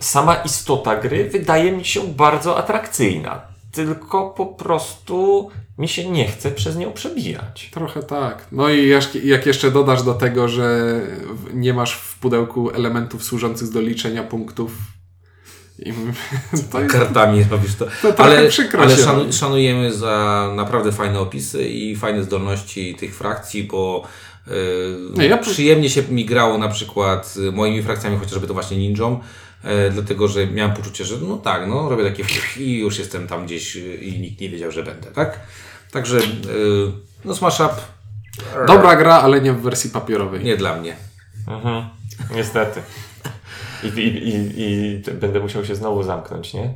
[0.00, 3.40] sama istota gry wydaje mi się bardzo atrakcyjna.
[3.72, 7.70] Tylko po prostu mi się nie chce przez nią przebijać.
[7.72, 8.46] Trochę tak.
[8.52, 8.88] No i
[9.24, 11.00] jak, jeszcze dodasz do tego, że
[11.54, 14.72] nie masz w pudełku elementów służących do liczenia punktów.
[15.86, 15.92] I,
[16.72, 17.86] to jest, kartami robisz to.
[18.02, 19.32] To ale przykro ale robi.
[19.32, 24.06] szanujemy za naprawdę fajne opisy i fajne zdolności tych frakcji, bo
[24.46, 24.54] yy,
[25.16, 29.20] Nie, ja- przyjemnie się mi grało na przykład z moimi frakcjami, chociażby to właśnie ninją,
[29.64, 32.24] yy, dlatego że miałem poczucie, że no tak, no robię takie
[32.64, 35.40] i już jestem tam gdzieś yy, i nikt nie wiedział, że będę, tak?
[35.90, 36.92] Także yy,
[37.24, 37.74] no Smash Up
[38.66, 40.44] dobra gra, ale nie w wersji papierowej.
[40.44, 40.96] nie dla mnie.
[41.48, 41.84] Mhm.
[42.34, 42.82] Niestety.
[43.84, 46.74] I, i, i, I będę musiał się znowu zamknąć, nie?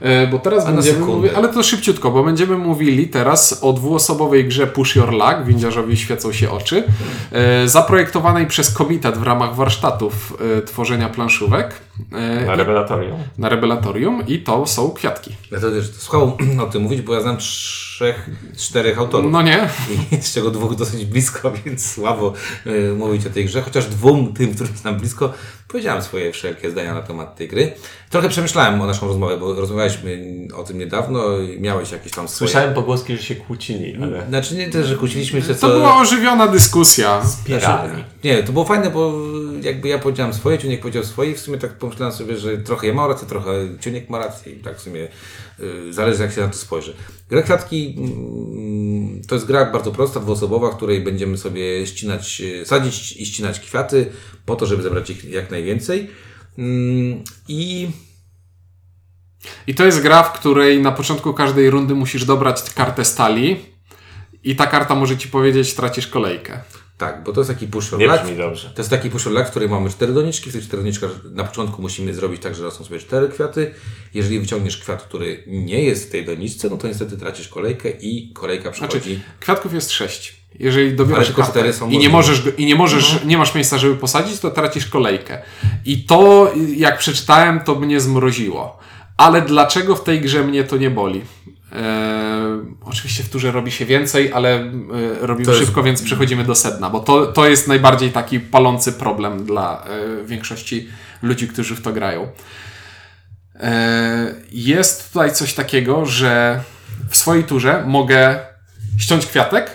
[0.00, 4.48] E, Bo teraz A będziemy mówili, ale to szybciutko, bo będziemy mówili teraz o dwuosobowej
[4.48, 6.84] grze Push Your Luck, windziarzowi świecą się oczy,
[7.32, 13.18] e, zaprojektowanej przez komitet w ramach warsztatów e, tworzenia planszówek Na i- rewelatorium.
[13.38, 15.30] na Rebelatorium i to są kwiatki.
[15.50, 19.32] Dlatego też słuchał o tym mówić, bo ja znam trzech, czterech autorów.
[19.32, 19.68] No nie?
[20.12, 22.32] I z czego dwóch dosyć blisko, więc słabo
[22.66, 23.62] y, mówić o tej grze.
[23.62, 25.32] Chociaż dwóm, tym, którym znam blisko,
[25.68, 27.72] powiedziałem swoje wszelkie zdania na temat tej gry.
[28.10, 30.22] Trochę przemyślałem o naszą rozmowę, bo rozmawialiśmy
[30.56, 32.50] o tym niedawno i miałeś jakieś tam swoje...
[32.50, 34.26] Słyszałem pogłoski, że się kłócili, ale...
[34.28, 35.68] Znaczy nie też, że kłóciliśmy się, To co...
[35.68, 37.22] była ożywiona dyskusja.
[37.44, 37.88] Piralni.
[37.94, 39.12] Znaczy, nie, to było fajne, bo
[39.62, 42.86] jakby ja powiedziałem swoje, Ciuniek powiedział swoje i w sumie tak pomyślałem sobie, że trochę
[42.86, 45.08] ja mam rację, trochę Ciuniek ma rację i tak w sumie
[45.60, 46.94] y, zależy jak się na to spojrzy.
[47.28, 52.66] Gra kwiatki mm, to jest gra bardzo prosta, dwuosobowa, w której będziemy sobie ścinać, y,
[52.66, 54.12] sadzić i ścinać kwiaty
[54.46, 56.10] po to, żeby zebrać ich jak najwięcej.
[56.58, 57.88] Mm, I
[59.66, 63.56] I to jest gra, w której na początku każdej rundy musisz dobrać kartę stali
[64.44, 66.60] i ta karta może ci powiedzieć, tracisz kolejkę.
[66.98, 68.70] Tak, bo to jest taki push Nie brzmi dobrze.
[68.70, 70.50] To jest taki push or luck, w którym mamy cztery doniczki.
[70.50, 73.74] W tych czterech doniczkach na początku musimy zrobić tak, że rosną sobie cztery kwiaty.
[74.14, 78.32] Jeżeli wyciągniesz kwiat, który nie jest w tej doniczce, no to niestety tracisz kolejkę i
[78.32, 79.20] kolejka Znaczy, przychodzi.
[79.40, 80.36] kwiatków jest sześć.
[80.58, 84.40] Jeżeli dobierasz cztery są i nie możesz, i nie możesz, nie masz miejsca, żeby posadzić,
[84.40, 85.42] to tracisz kolejkę.
[85.84, 88.78] I to, jak przeczytałem, to mnie zmroziło.
[89.16, 91.22] Ale dlaczego w tej grze mnie to nie boli?
[91.76, 91.82] Eee,
[92.84, 94.70] oczywiście w turze robi się więcej, ale e,
[95.20, 99.44] robimy jest- szybko, więc przechodzimy do sedna, bo to, to jest najbardziej taki palący problem
[99.44, 100.88] dla e, większości
[101.22, 102.28] ludzi, którzy w to grają.
[103.60, 106.60] E, Jest tutaj coś takiego, że
[107.10, 108.38] w swojej turze mogę
[108.98, 109.70] ściąć kwiatek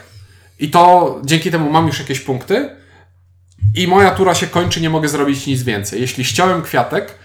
[0.59, 2.69] i to dzięki temu mam już jakieś punkty
[3.75, 6.01] i moja tura się kończy, nie mogę zrobić nic więcej.
[6.01, 7.15] Jeśli ściąłem kwiatek,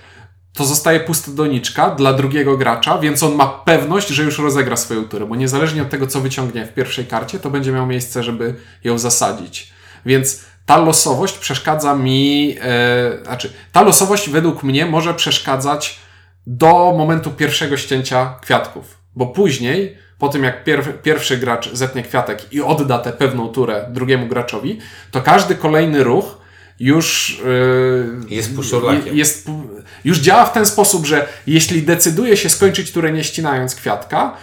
[0.57, 5.05] to zostaje pusta doniczka dla drugiego gracza, więc on ma pewność, że już rozegra swoją
[5.05, 8.55] turę, bo niezależnie od tego, co wyciągnie w pierwszej karcie, to będzie miał miejsce, żeby
[8.85, 9.73] ją zasadzić.
[10.07, 15.99] Więc ta losowość przeszkadza mi, e, znaczy, ta losowość według mnie może przeszkadzać
[16.47, 22.53] do momentu pierwszego ścięcia kwiatków, bo później, po tym jak pier pierwszy gracz zetnie kwiatek
[22.53, 24.79] i odda tę pewną turę drugiemu graczowi,
[25.11, 26.46] to każdy kolejny ruch
[26.81, 28.55] już yy, Jest
[29.13, 29.49] jest,
[30.05, 34.37] już działa w ten sposób, że jeśli decyduje się skończyć turę nie ścinając kwiatka,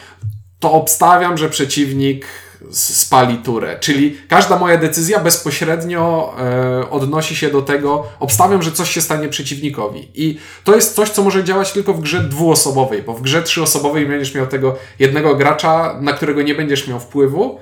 [0.60, 2.26] to obstawiam, że przeciwnik
[2.72, 3.78] spali turę.
[3.80, 9.30] Czyli każda moja decyzja bezpośrednio e, odnosi się do tego, obstawiam, że coś się stanie
[9.30, 10.08] przeciwnikowi.
[10.14, 14.06] I to jest coś, co może działać tylko w grze dwuosobowej, bo w grze trzyosobowej
[14.06, 17.60] będziesz miał tego jednego gracza, na którego nie będziesz miał wpływu.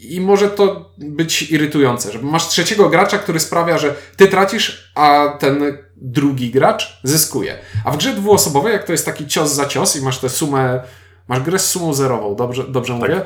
[0.00, 5.28] I może to być irytujące, że masz trzeciego gracza, który sprawia, że ty tracisz, a
[5.38, 7.58] ten drugi gracz zyskuje.
[7.84, 10.80] A w grze dwuosobowej, jak to jest taki cios za cios i masz tę sumę,
[11.28, 13.22] masz grę z sumą zerową, dobrze, dobrze mówię?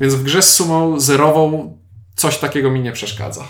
[0.00, 1.78] Więc w grze z sumą zerową
[2.16, 3.44] coś takiego mi nie przeszkadza.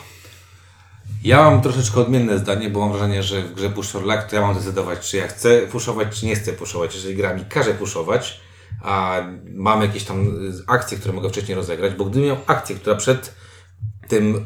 [1.24, 4.37] Ja mam troszeczkę odmienne zdanie, bo mam wrażenie, że w grze Push or Luck to
[4.37, 6.94] ja mam decydować, czy ja chcę puszować, czy nie chcę puszować.
[6.94, 8.40] Jeżeli gra mi każe puszować,
[8.87, 9.22] a
[9.55, 13.35] mam jakieś tam akcje, które mogę wcześniej rozegrać, bo gdybym miał akcję, która przed
[14.09, 14.44] tym,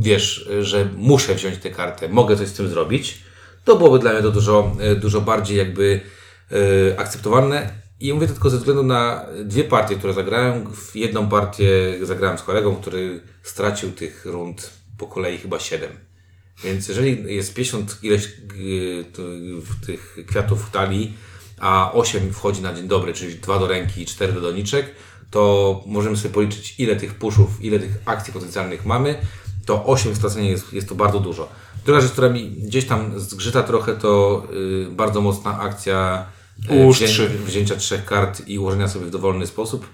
[0.00, 3.22] wiesz, że muszę wziąć tę kartę, mogę coś z tym zrobić,
[3.64, 6.00] to byłoby dla mnie to dużo, dużo bardziej jakby
[6.52, 7.70] y, akceptowalne.
[8.00, 10.72] I mówię to tylko ze względu na dwie partie, które zagrałem.
[10.74, 15.90] W jedną partię zagrałem z kolegą, który stracił tych rund po kolei chyba 7.
[16.64, 19.04] Więc jeżeli jest 50 ileś y,
[19.60, 21.16] w tych kwiatów w talii,
[21.60, 24.94] a 8 wchodzi na dzień dobry, czyli 2 do ręki i 4 do doniczek,
[25.30, 29.18] to możemy sobie policzyć ile tych puszów, ile tych akcji potencjalnych mamy,
[29.66, 31.48] to 8 stracenia jest, jest to bardzo dużo.
[31.84, 34.42] Druga rzecz, która mi gdzieś tam zgrzyta trochę, to
[34.86, 36.26] y, bardzo mocna akcja
[36.70, 36.74] y,
[37.06, 39.86] wzię- wzięcia trzech kart i ułożenia sobie w dowolny sposób.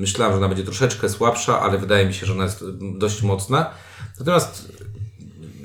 [0.00, 2.64] Myślałem, że ona będzie troszeczkę słabsza, ale wydaje mi się, że ona jest
[2.98, 3.70] dość mocna.
[4.18, 4.72] Natomiast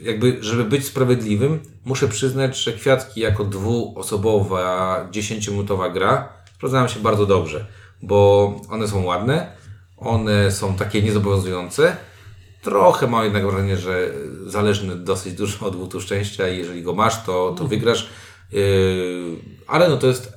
[0.04, 7.26] jakby, żeby być sprawiedliwym, muszę przyznać, że Kwiatki jako dwuosobowa, 10-minutowa gra sprawdzają się bardzo
[7.26, 7.66] dobrze,
[8.02, 9.56] bo one są ładne,
[9.98, 11.98] one są takie niezobowiązujące,
[12.62, 14.12] trochę mam jednak wrażenie, że
[14.46, 18.10] zależny dosyć dużo od łutu szczęścia i jeżeli go masz, to, to wygrasz,
[18.52, 18.62] yy,
[19.68, 20.33] ale no to jest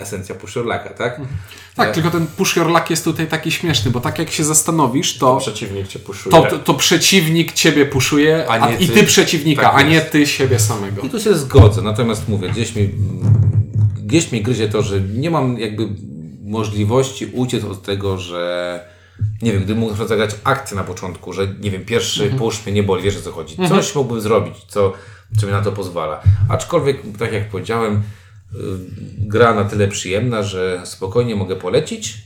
[0.00, 1.20] esencja puszczorlaka, tak?
[1.76, 2.26] Tak, tylko ten
[2.66, 6.30] luck jest tutaj taki śmieszny, bo tak jak się zastanowisz, to, Przeciwnik cię puszuje.
[6.36, 8.94] to, to, to przeciwnik ciebie puszuje, A a nie i ty.
[8.94, 11.02] ty przeciwnika, Tak a nie ty siebie samego.
[11.02, 12.90] I tu się zgodzę, natomiast mówię, gdzieś mi,
[13.96, 15.88] gdzieś mi gryzie to, że nie mam jakby
[16.44, 18.84] możliwości uciec od tego, że
[19.42, 22.38] nie wiem, gdybym mógł zagrać akcję na początku, że nie wiem, pierwszy Mhm.
[22.38, 23.56] push mnie nie boli, wiesz o co chodzi.
[23.68, 24.92] Coś mógłbym zrobić, co,
[25.40, 26.20] co mi na to pozwala.
[26.48, 28.02] Aczkolwiek, tak jak powiedziałem,
[29.18, 32.18] gra na tyle przyjemna, że spokojnie mogę polecić,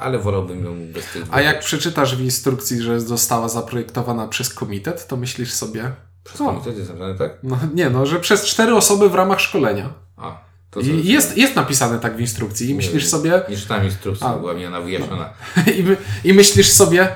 [0.00, 5.06] ale wolałbym ją bez tych A jak przeczytasz w instrukcji, że została zaprojektowana przez komitet,
[5.06, 5.92] to myślisz sobie,
[6.24, 7.38] Przez komitet jest napisane, tak?
[7.42, 9.94] no nie no, że przez cztery osoby w ramach szkolenia.
[10.16, 14.26] A, to I jest, jest napisane tak w instrukcji i myślisz sobie, Nie czytałem instrukcji,
[14.40, 15.30] była mi ona wyjaśniona.
[15.78, 17.08] i, my, i myślisz sobie,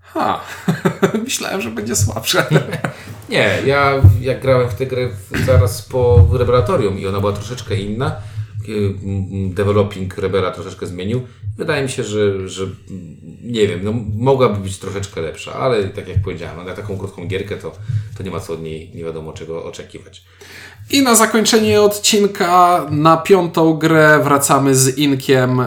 [0.00, 0.40] ha,
[1.24, 2.46] myślałem, że będzie słabsze.
[3.30, 5.08] Nie, ja jak grałem w tę grę
[5.46, 8.16] zaraz po Rebelatorium i ona była troszeczkę inna,
[8.68, 11.22] y, mm, developing Rebela troszeczkę zmienił.
[11.56, 16.08] Wydaje mi się, że, że mm, nie wiem, no, mogłaby być troszeczkę lepsza, ale tak
[16.08, 17.72] jak powiedziałem, no, na taką krótką gierkę to,
[18.16, 20.22] to nie ma co od niej nie wiadomo czego oczekiwać.
[20.90, 25.66] I na zakończenie odcinka na piątą grę wracamy z Inkiem y,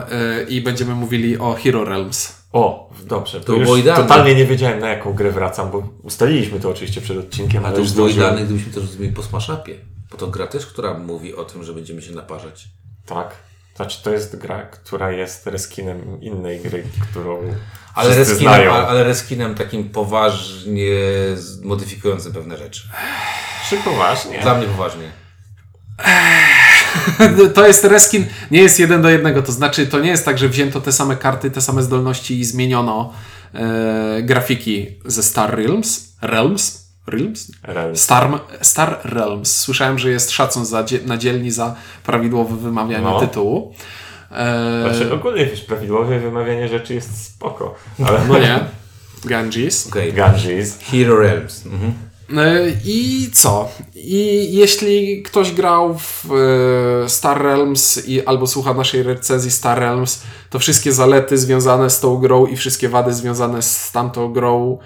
[0.50, 2.43] i będziemy mówili o Hero Realms.
[2.54, 3.42] O, dobrze.
[3.42, 4.04] To było idealne.
[4.04, 7.76] totalnie nie wiedziałem na jaką grę wracam, bo ustaliliśmy to oczywiście przed odcinkiem, A ale
[7.76, 9.76] to już było idealne, gdybyśmy to zrobili po Smashupie,
[10.12, 12.66] bo to gra też, która mówi o tym, że będziemy się naparzać.
[13.06, 13.36] Tak.
[13.76, 17.42] Znaczy to jest gra, która jest reskinem innej gry, którą
[17.96, 18.72] Ale reskinem, znają.
[18.72, 20.90] ale, reskinem takim poważnie
[21.64, 22.90] modyfikującym pewne rzeczy.
[23.70, 24.40] Czy poważnie?
[24.40, 25.12] Dla mnie poważnie.
[27.56, 30.50] To jest reskin, nie jest jeden do jednego, to znaczy to nie jest tak, że
[30.50, 33.14] wzięto te same karty, te same zdolności i zmieniono
[33.54, 36.14] e, grafiki ze Star Realms.
[36.22, 36.84] Realms?
[37.08, 37.52] Realms?
[37.64, 38.02] Realms.
[38.02, 38.30] Star,
[38.62, 39.58] Star Realms.
[39.58, 41.76] Słyszałem, że jest szacun za, na dzielni za
[42.06, 43.20] prawidłowe wymawianie No.
[43.20, 43.74] tytułu.
[44.32, 47.76] E, Znaczy ogólnie wiesz, prawidłowe wymawianie rzeczy jest spoko.
[48.08, 48.60] Ale no nie.
[49.26, 49.88] Ganges.
[49.88, 50.14] Okej.
[50.14, 50.80] Ganges.
[50.92, 51.66] Hero Realms.
[51.66, 51.94] Mhm.
[52.38, 53.70] E, I co?
[53.96, 56.26] I jeśli ktoś grał w
[57.06, 62.00] e, Star Realms i albo słucha naszej recenzji Star Realms, to wszystkie zalety związane z
[62.00, 64.78] tą grą i wszystkie wady związane z tamtą grą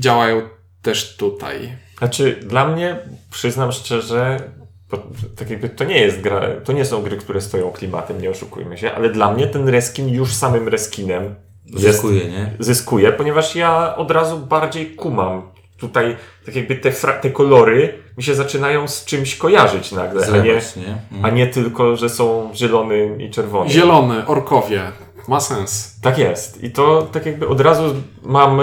[0.00, 0.42] działają
[0.82, 1.76] też tutaj.
[1.98, 2.98] Znaczy, dla mnie,
[3.30, 4.52] przyznam szczerze,
[4.90, 4.98] bo,
[5.36, 8.78] tak jakby to nie jest gra, to nie są gry, które stoją klimatem, nie oszukujmy
[8.78, 11.34] się, ale dla mnie ten reskin już samym reskinem
[11.66, 12.52] jest, Zyskuje, nie?
[12.58, 15.42] zyskuje, ponieważ ja od razu bardziej kumam.
[15.78, 20.36] Tutaj tak jakby te, fra- te kolory mi się zaczynają z czymś kojarzyć nagle, a
[20.36, 20.98] nie, Zlewać, nie?
[21.12, 21.24] Mhm.
[21.24, 23.70] a nie tylko, że są zielony i czerwony.
[23.70, 24.82] Zielony, orkowie.
[25.28, 25.96] Ma sens.
[26.02, 26.64] Tak jest.
[26.64, 28.60] I to tak jakby od razu mam.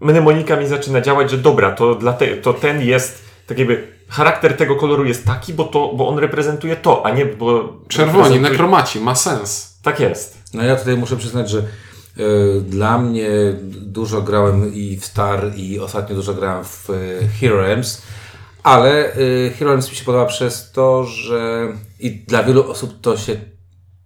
[0.00, 3.24] Mnemonika mi zaczyna działać, że dobra, to, dla te, to ten jest.
[3.46, 7.26] Tak jakby charakter tego koloru jest taki, bo, to, bo on reprezentuje to, a nie
[7.26, 7.72] bo.
[7.88, 9.78] Czerwoni, reprezentuje- nekromaci, ma sens.
[9.82, 10.38] Tak jest.
[10.54, 11.62] No ja tutaj muszę przyznać, że
[12.62, 13.30] dla mnie
[13.80, 16.94] dużo grałem i w Star i ostatnio dużo grałem w e,
[17.40, 18.02] Hero Realms,
[18.62, 21.68] ale e, Hero Realms mi się podoba przez to, że
[22.00, 23.36] i dla wielu osób to się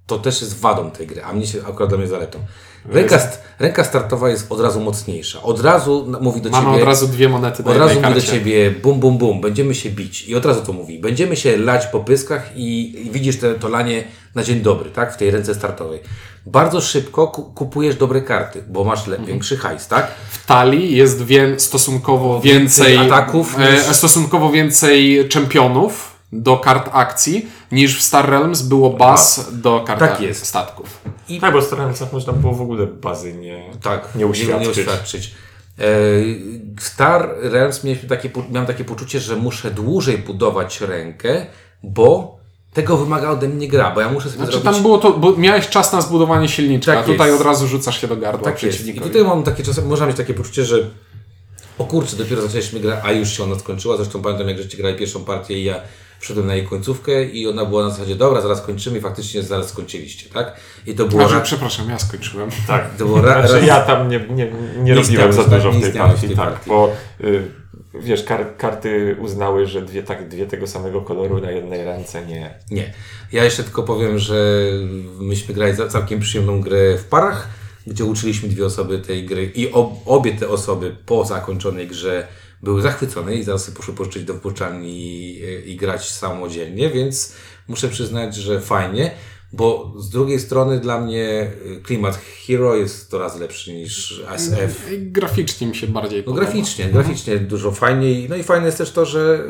[0.07, 2.39] to też jest wadą tej gry, a mnie się akurat dla mnie zaletą.
[2.85, 3.19] Ręka,
[3.59, 5.43] ręka startowa jest od razu mocniejsza.
[5.43, 6.83] Od razu mówi do Mamy ciebie.
[6.83, 9.91] od razu dwie monety do Od razu mówi do ciebie bum, bum, bum, będziemy się
[9.91, 10.29] bić.
[10.29, 10.99] I od razu to mówi.
[10.99, 15.15] Będziemy się lać po pyskach i, i widzisz te, to lanie na dzień dobry, tak?
[15.15, 16.01] W tej ręce startowej.
[16.47, 19.21] Bardzo szybko ku, kupujesz dobre karty, bo masz Mhm.
[19.21, 20.07] le, większy hajs, tak?
[20.31, 27.47] W talii jest wię- stosunkowo więcej ataków e, niż- stosunkowo więcej czempionów do kart akcji
[27.73, 30.47] niż w Star Realms było baz do kart Tak jest.
[30.47, 31.01] statków.
[31.41, 34.77] Tak, bo starałem się, można było w ogóle bazy nie, Tak, nie uświadczyć.
[34.77, 35.35] Nie, uświadczyć.
[35.79, 35.83] E,
[36.81, 41.47] Star Realms mieliśmy takie, miałem takie poczucie, że muszę dłużej budować rękę,
[41.83, 42.37] bo
[42.75, 44.73] tego wymaga ode mnie gra, bo ja muszę sobie Znaczy zrobić...
[44.73, 47.41] tam było to, bo miałeś czas na zbudowanie silniczka, Tak a tutaj jest.
[47.41, 48.75] od razu rzucasz się do gardła Tak jest.
[48.75, 49.11] I przeciwnikowi.
[49.11, 50.91] tutaj mam takie czasem, można mieć takie poczucie, że
[51.79, 53.97] o kurczę, dopiero zaczęliśmy grać, a już się ona skończyła.
[53.97, 55.75] Zresztą pamiętam, jak żeście grali pierwszą partię i ja
[56.21, 59.69] wszedłem na jej końcówkę i ona była na zasadzie, dobra, zaraz kończymy i faktycznie zaraz
[59.69, 60.53] skończyliście, tak?
[60.87, 61.29] I to było...
[61.29, 62.51] Ra- przepraszam, ja skończyłem.
[62.67, 62.97] Tak.
[62.99, 65.79] To było ra- znaczy, ja tam nie, nie, nie, Nie robiłem za dużo tak?
[65.79, 66.71] w tej istniałeś w partii, tej tak, partii.
[66.71, 67.62] bo y,
[67.95, 72.55] wiesz, kar, karty uznały, że dwie, tak, dwie tego samego koloru na jednej ręce nie.
[72.71, 72.93] Nie.
[73.33, 74.67] Ja jeszcze tylko powiem, że
[75.21, 77.49] myśmy grali za całkiem przyjemną grę w parach,
[77.87, 82.29] gdzie uczyliśmy dwie osoby tej gry i ob, obie te osoby po zakończonej grze
[82.63, 87.35] były zachwycone i zaraz poszły pożyczyć do wpuszczalni i, i grać samodzielnie, więc
[87.69, 89.11] muszę przyznać, że fajnie,
[89.53, 94.87] bo z drugiej strony dla mnie y, klimat Hero jest to raz lepszy niż SF.
[94.99, 96.43] Graficznie mi się bardziej No podoba.
[96.45, 98.29] graficznie, graficznie dużo fajniej.
[98.29, 99.45] No i fajne jest też to, że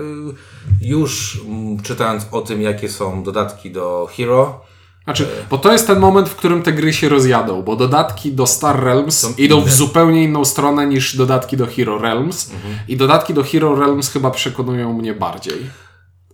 [0.83, 4.61] y, już mm, czytając o tym, jakie są dodatki do Hero,
[5.05, 8.47] Znaczy, bo to jest ten moment, w którym te gry się rozjadą, bo dodatki do
[8.47, 12.75] Star Realms idą w zupełnie inną stronę niż dodatki do Hero Realms Mhm.
[12.89, 15.55] i dodatki do Hero Realms chyba przekonują mnie bardziej.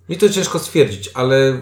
[0.08, 1.58] Mi to ciężko stwierdzić, ale w,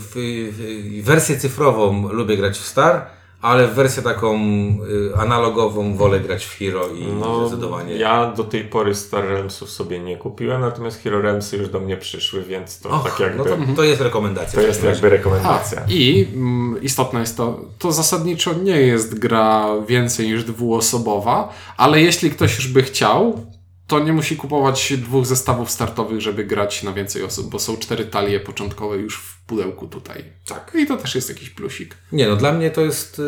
[0.00, 3.06] w, w wersję cyfrową lubię grać w Star,
[3.42, 7.94] ale w wersję taką y, analogową wolę grać w Hero i No, zdecydowanie.
[7.96, 11.96] ja do tej pory Star Realmsów sobie nie kupiłem, natomiast Hero Realmsy już do mnie
[11.96, 14.60] przyszły, więc to Och, tak jakby, no to, to jest rekomendacja.
[14.60, 15.82] to jest jakby rekomendacja.
[15.88, 22.30] I mm, istotne jest to, to zasadniczo nie jest gra więcej niż dwuosobowa, ale jeśli
[22.30, 23.46] ktoś już by chciał,
[23.90, 28.04] to nie musi kupować dwóch zestawów startowych, żeby grać na więcej osób, bo są cztery
[28.04, 30.24] talie początkowe już w pudełku tutaj.
[30.46, 30.72] Tak.
[30.78, 31.94] I to też jest jakiś plusik.
[32.12, 33.18] Nie no, dla mnie to jest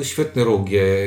[0.00, 0.60] y, świetny ruch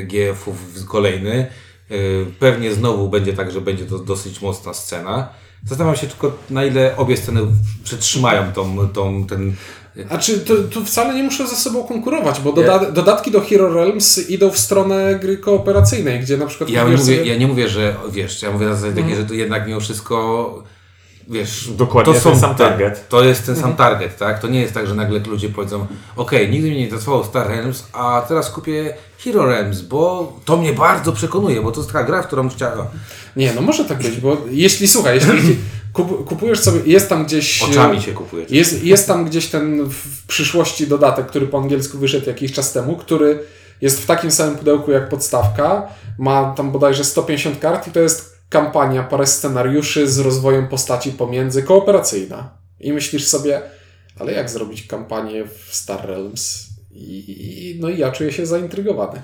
[0.03, 0.55] GF-ów
[0.87, 1.47] kolejny.
[1.91, 5.29] Y, pewnie znowu będzie tak, że będzie to dosyć mocna scena.
[5.65, 7.41] Zastanawiam się tylko, na ile obie sceny
[7.83, 9.55] przetrzymają tą, tą, ten...
[10.09, 13.73] A czy to, to wcale nie muszą ze sobą konkurować, bo doda dodatki do Hero
[13.73, 17.47] Realms idą w stronę gry kooperacyjnej, gdzie na przykład Ja, kupujesz mówię, sobie- ja nie
[17.47, 20.63] mówię, że wiesz, ja mówię na zasadzie takiej, że to jednak mimo wszystko
[21.27, 23.09] wiesz, Dokładnie to są ten sam te- target.
[23.09, 24.39] To jest ten sam target, tak?
[24.39, 27.87] To nie jest tak, że nagle ludzie powiedzą, okej, nigdy mnie nie interesował Star Realms,
[27.93, 32.21] a teraz kupię Hero Realms, bo to mnie bardzo przekonuje, bo to jest taka gra,
[32.23, 32.85] w którą chciałem.
[33.35, 35.57] Nie, no może tak być, bo jeśli, słuchaj, jeśli
[35.95, 37.63] kup, kupujesz sobie, jest tam gdzieś...
[37.63, 38.45] Oczami się kupuje.
[38.49, 42.95] Jest, jest tam gdzieś ten w przyszłości dodatek, który po angielsku wyszedł jakiś czas temu,
[42.95, 43.39] który
[43.81, 45.87] jest w takim samym pudełku jak podstawka,
[46.19, 51.63] ma tam bodajże 150 kart i to jest kampania, parę scenariuszy z rozwojem postaci pomiędzy,
[51.63, 52.49] kooperacyjna.
[52.79, 53.61] I myślisz sobie,
[54.19, 56.65] ale jak zrobić kampanię w Star Realms?
[56.91, 59.21] I, i, no i ja czuję się zaintrygowany.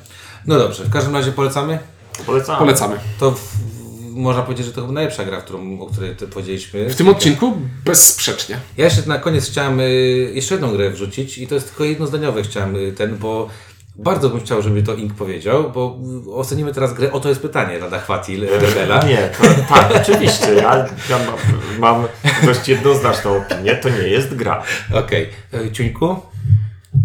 [0.47, 1.79] No dobrze, w każdym razie polecamy.
[2.25, 2.59] Polecam.
[2.59, 2.99] Polecamy.
[3.19, 3.80] To w, w,
[4.13, 6.89] można powiedzieć, że to chyba najlepsza gra, którą, o której ty powiedzieliśmy.
[6.89, 8.59] W tym odcinku bezsprzecznie.
[8.77, 12.43] Ja jeszcze na koniec chciałem y, jeszcze jedną grę wrzucić i to jest tylko jednozdaniowe
[12.43, 13.49] chciałem y, ten, bo
[13.95, 17.79] bardzo bym chciał, żeby to Ink powiedział, bo y, ocenimy teraz grę, oto jest pytanie
[17.79, 19.03] Rada Chwatil Rebela.
[19.03, 20.53] Nie, to, tak, oczywiście.
[20.53, 21.37] Ja, ja mam,
[21.79, 22.07] mam
[22.45, 23.75] dość jednoznaczną opinię.
[23.75, 24.63] To nie jest gra.
[24.93, 25.71] Okej, okay.
[25.71, 26.15] Ciuńku?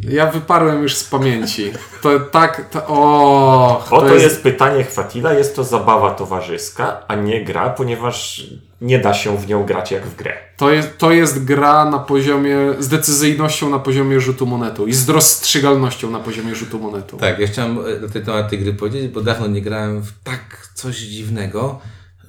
[0.09, 1.73] Ja wyparłem już z pamięci.
[2.03, 4.43] To tak, to, o, Oto jest...
[4.43, 5.33] pytanie Chwatila.
[5.33, 8.47] Jest to zabawa towarzyska, a nie gra, ponieważ
[8.81, 10.33] nie da się w nią grać jak w grę.
[10.57, 15.09] To jest, to jest gra na poziomie, z decyzyjnością na poziomie rzutu monetą i z
[15.09, 17.19] rozstrzygalnością na poziomie rzutu monetą.
[17.19, 20.69] Tak, ja chciałem na ten temat tej gry powiedzieć, bo dawno nie grałem w tak
[20.75, 21.81] coś dziwnego,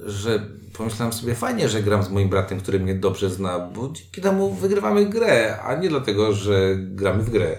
[0.05, 0.39] że
[0.77, 4.53] pomyślałem sobie, fajnie, że gram z moim bratem, który mnie dobrze zna, bo dzięki temu
[4.53, 7.57] wygrywamy grę, a nie dlatego, że gramy w grę.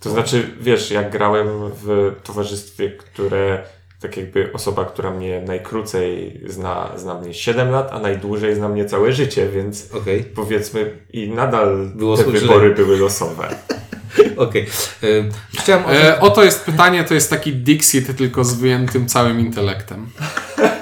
[0.00, 1.48] To znaczy, wiesz, jak grałem
[1.82, 3.64] w towarzystwie, które
[4.00, 8.84] tak jakby osoba, która mnie najkrócej zna, zna mnie 7 lat, a najdłużej zna mnie
[8.84, 10.24] całe życie, więc Okej.
[10.24, 13.48] powiedzmy i nadal Było te wybory były losowe.
[14.36, 14.62] Okej.
[14.62, 15.28] Y,
[15.58, 15.84] Chciałem chciałem...
[16.06, 20.06] E, oto jest pytanie, to jest taki Dixit, tylko z wyjętym całym intelektem.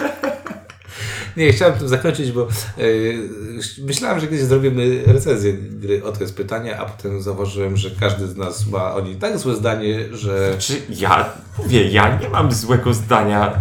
[1.39, 3.29] Nie, chciałem tym zakończyć, bo yy,
[3.79, 8.27] myślałem, że kiedyś zrobimy recenzję gry o to jest pytanie, a potem zauważyłem, że każdy
[8.27, 10.57] z nas ma o niej tak złe zdanie, że...
[10.59, 13.59] Czy ja mówię, ja nie mam złego zdania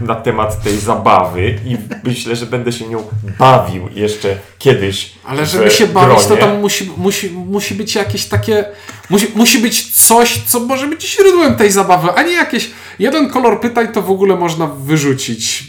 [0.00, 3.04] na temat tej zabawy i myślę, że będę się nią
[3.38, 5.12] bawił jeszcze kiedyś.
[5.24, 8.64] Ale żeby się bawić, to tam musi, musi, musi być jakieś takie.
[9.10, 12.70] Musi, musi być coś, co może być źródłem tej zabawy, a nie jakieś.
[12.98, 15.64] Jeden kolor pytań to w ogóle można wyrzucić.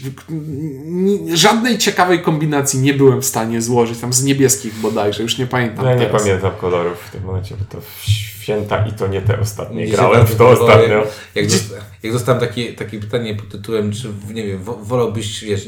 [1.34, 3.98] Żadnej ciekawej kombinacji nie byłem w stanie złożyć.
[3.98, 5.84] Tam z niebieskich bodajże, już nie pamiętam.
[5.86, 6.22] Ja nie teraz.
[6.22, 9.86] pamiętam kolorów w tym momencie, bo to w święta i to nie te ostatnie.
[9.86, 10.94] Się Grałem w to ostatnio.
[10.96, 15.44] Jak, jak, dosta, jak dostałem takie, takie pytanie pod tytułem, czy nie wiem, wo- wolałbyś,
[15.44, 15.66] wiesz,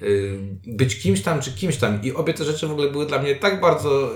[0.00, 2.02] yy, być kimś tam, czy kimś tam.
[2.02, 4.10] I obie te rzeczy w ogóle były dla mnie tak bardzo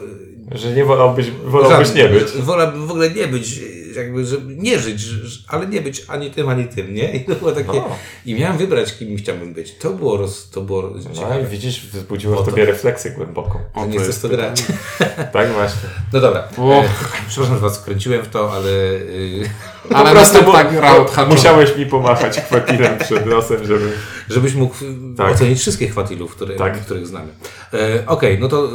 [0.52, 2.02] Że nie wolałbyś, wolałbyś Żadne.
[2.02, 2.28] nie być.
[2.32, 3.60] Wolałbym w ogóle nie być,
[3.96, 5.04] jakby, że nie żyć,
[5.48, 7.12] ale nie być ani tym, ani tym, nie?
[7.16, 7.66] I to było takie.
[7.72, 7.88] No.
[8.26, 9.74] I miałem wybrać, kim chciałbym być.
[9.74, 11.44] To było roz, to było No ciekawe.
[11.44, 13.58] widzisz, wzbudziło Bo w to- tobie refleksję głęboką.
[13.74, 14.62] O, nie to chcesz to grać.
[15.32, 15.88] Tak właśnie.
[16.12, 16.48] No dobra.
[16.56, 16.84] Och.
[16.84, 16.88] E,
[17.28, 18.70] przepraszam, że was wkręciłem w to, ale.
[18.70, 19.50] Yy,
[19.94, 21.26] Ale następna gra od Hatcha.
[21.34, 23.92] Musiałeś mi pomachać kwatilem przed nosem, żeby...
[24.30, 24.74] żebyś mógł
[25.16, 25.32] Tak.
[25.34, 26.80] ocenić wszystkich chwatilów, które, Tak.
[26.80, 27.28] których znamy.
[27.74, 28.68] E, Okej, no to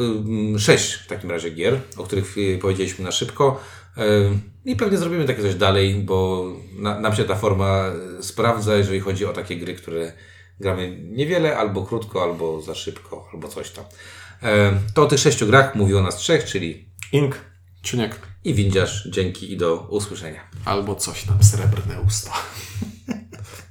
[0.56, 3.60] y, sześć w takim razie gier, o których powiedzieliśmy na szybko.
[4.66, 6.48] I pewnie zrobimy takie coś dalej, bo
[6.80, 7.86] na, nam się ta forma
[8.22, 10.14] sprawdza, jeżeli chodzi o takie gry, które
[10.60, 13.86] gramy niewiele, albo krótko, albo za szybko, albo coś tam.
[14.94, 17.36] To o tych sześciu grach mówi o nas trzech, czyli Ink.
[17.82, 18.20] Czuniek.
[18.44, 19.08] i windziarz.
[19.12, 20.42] Dzięki i do usłyszenia.
[20.66, 22.32] Albo coś tam, srebrne usta.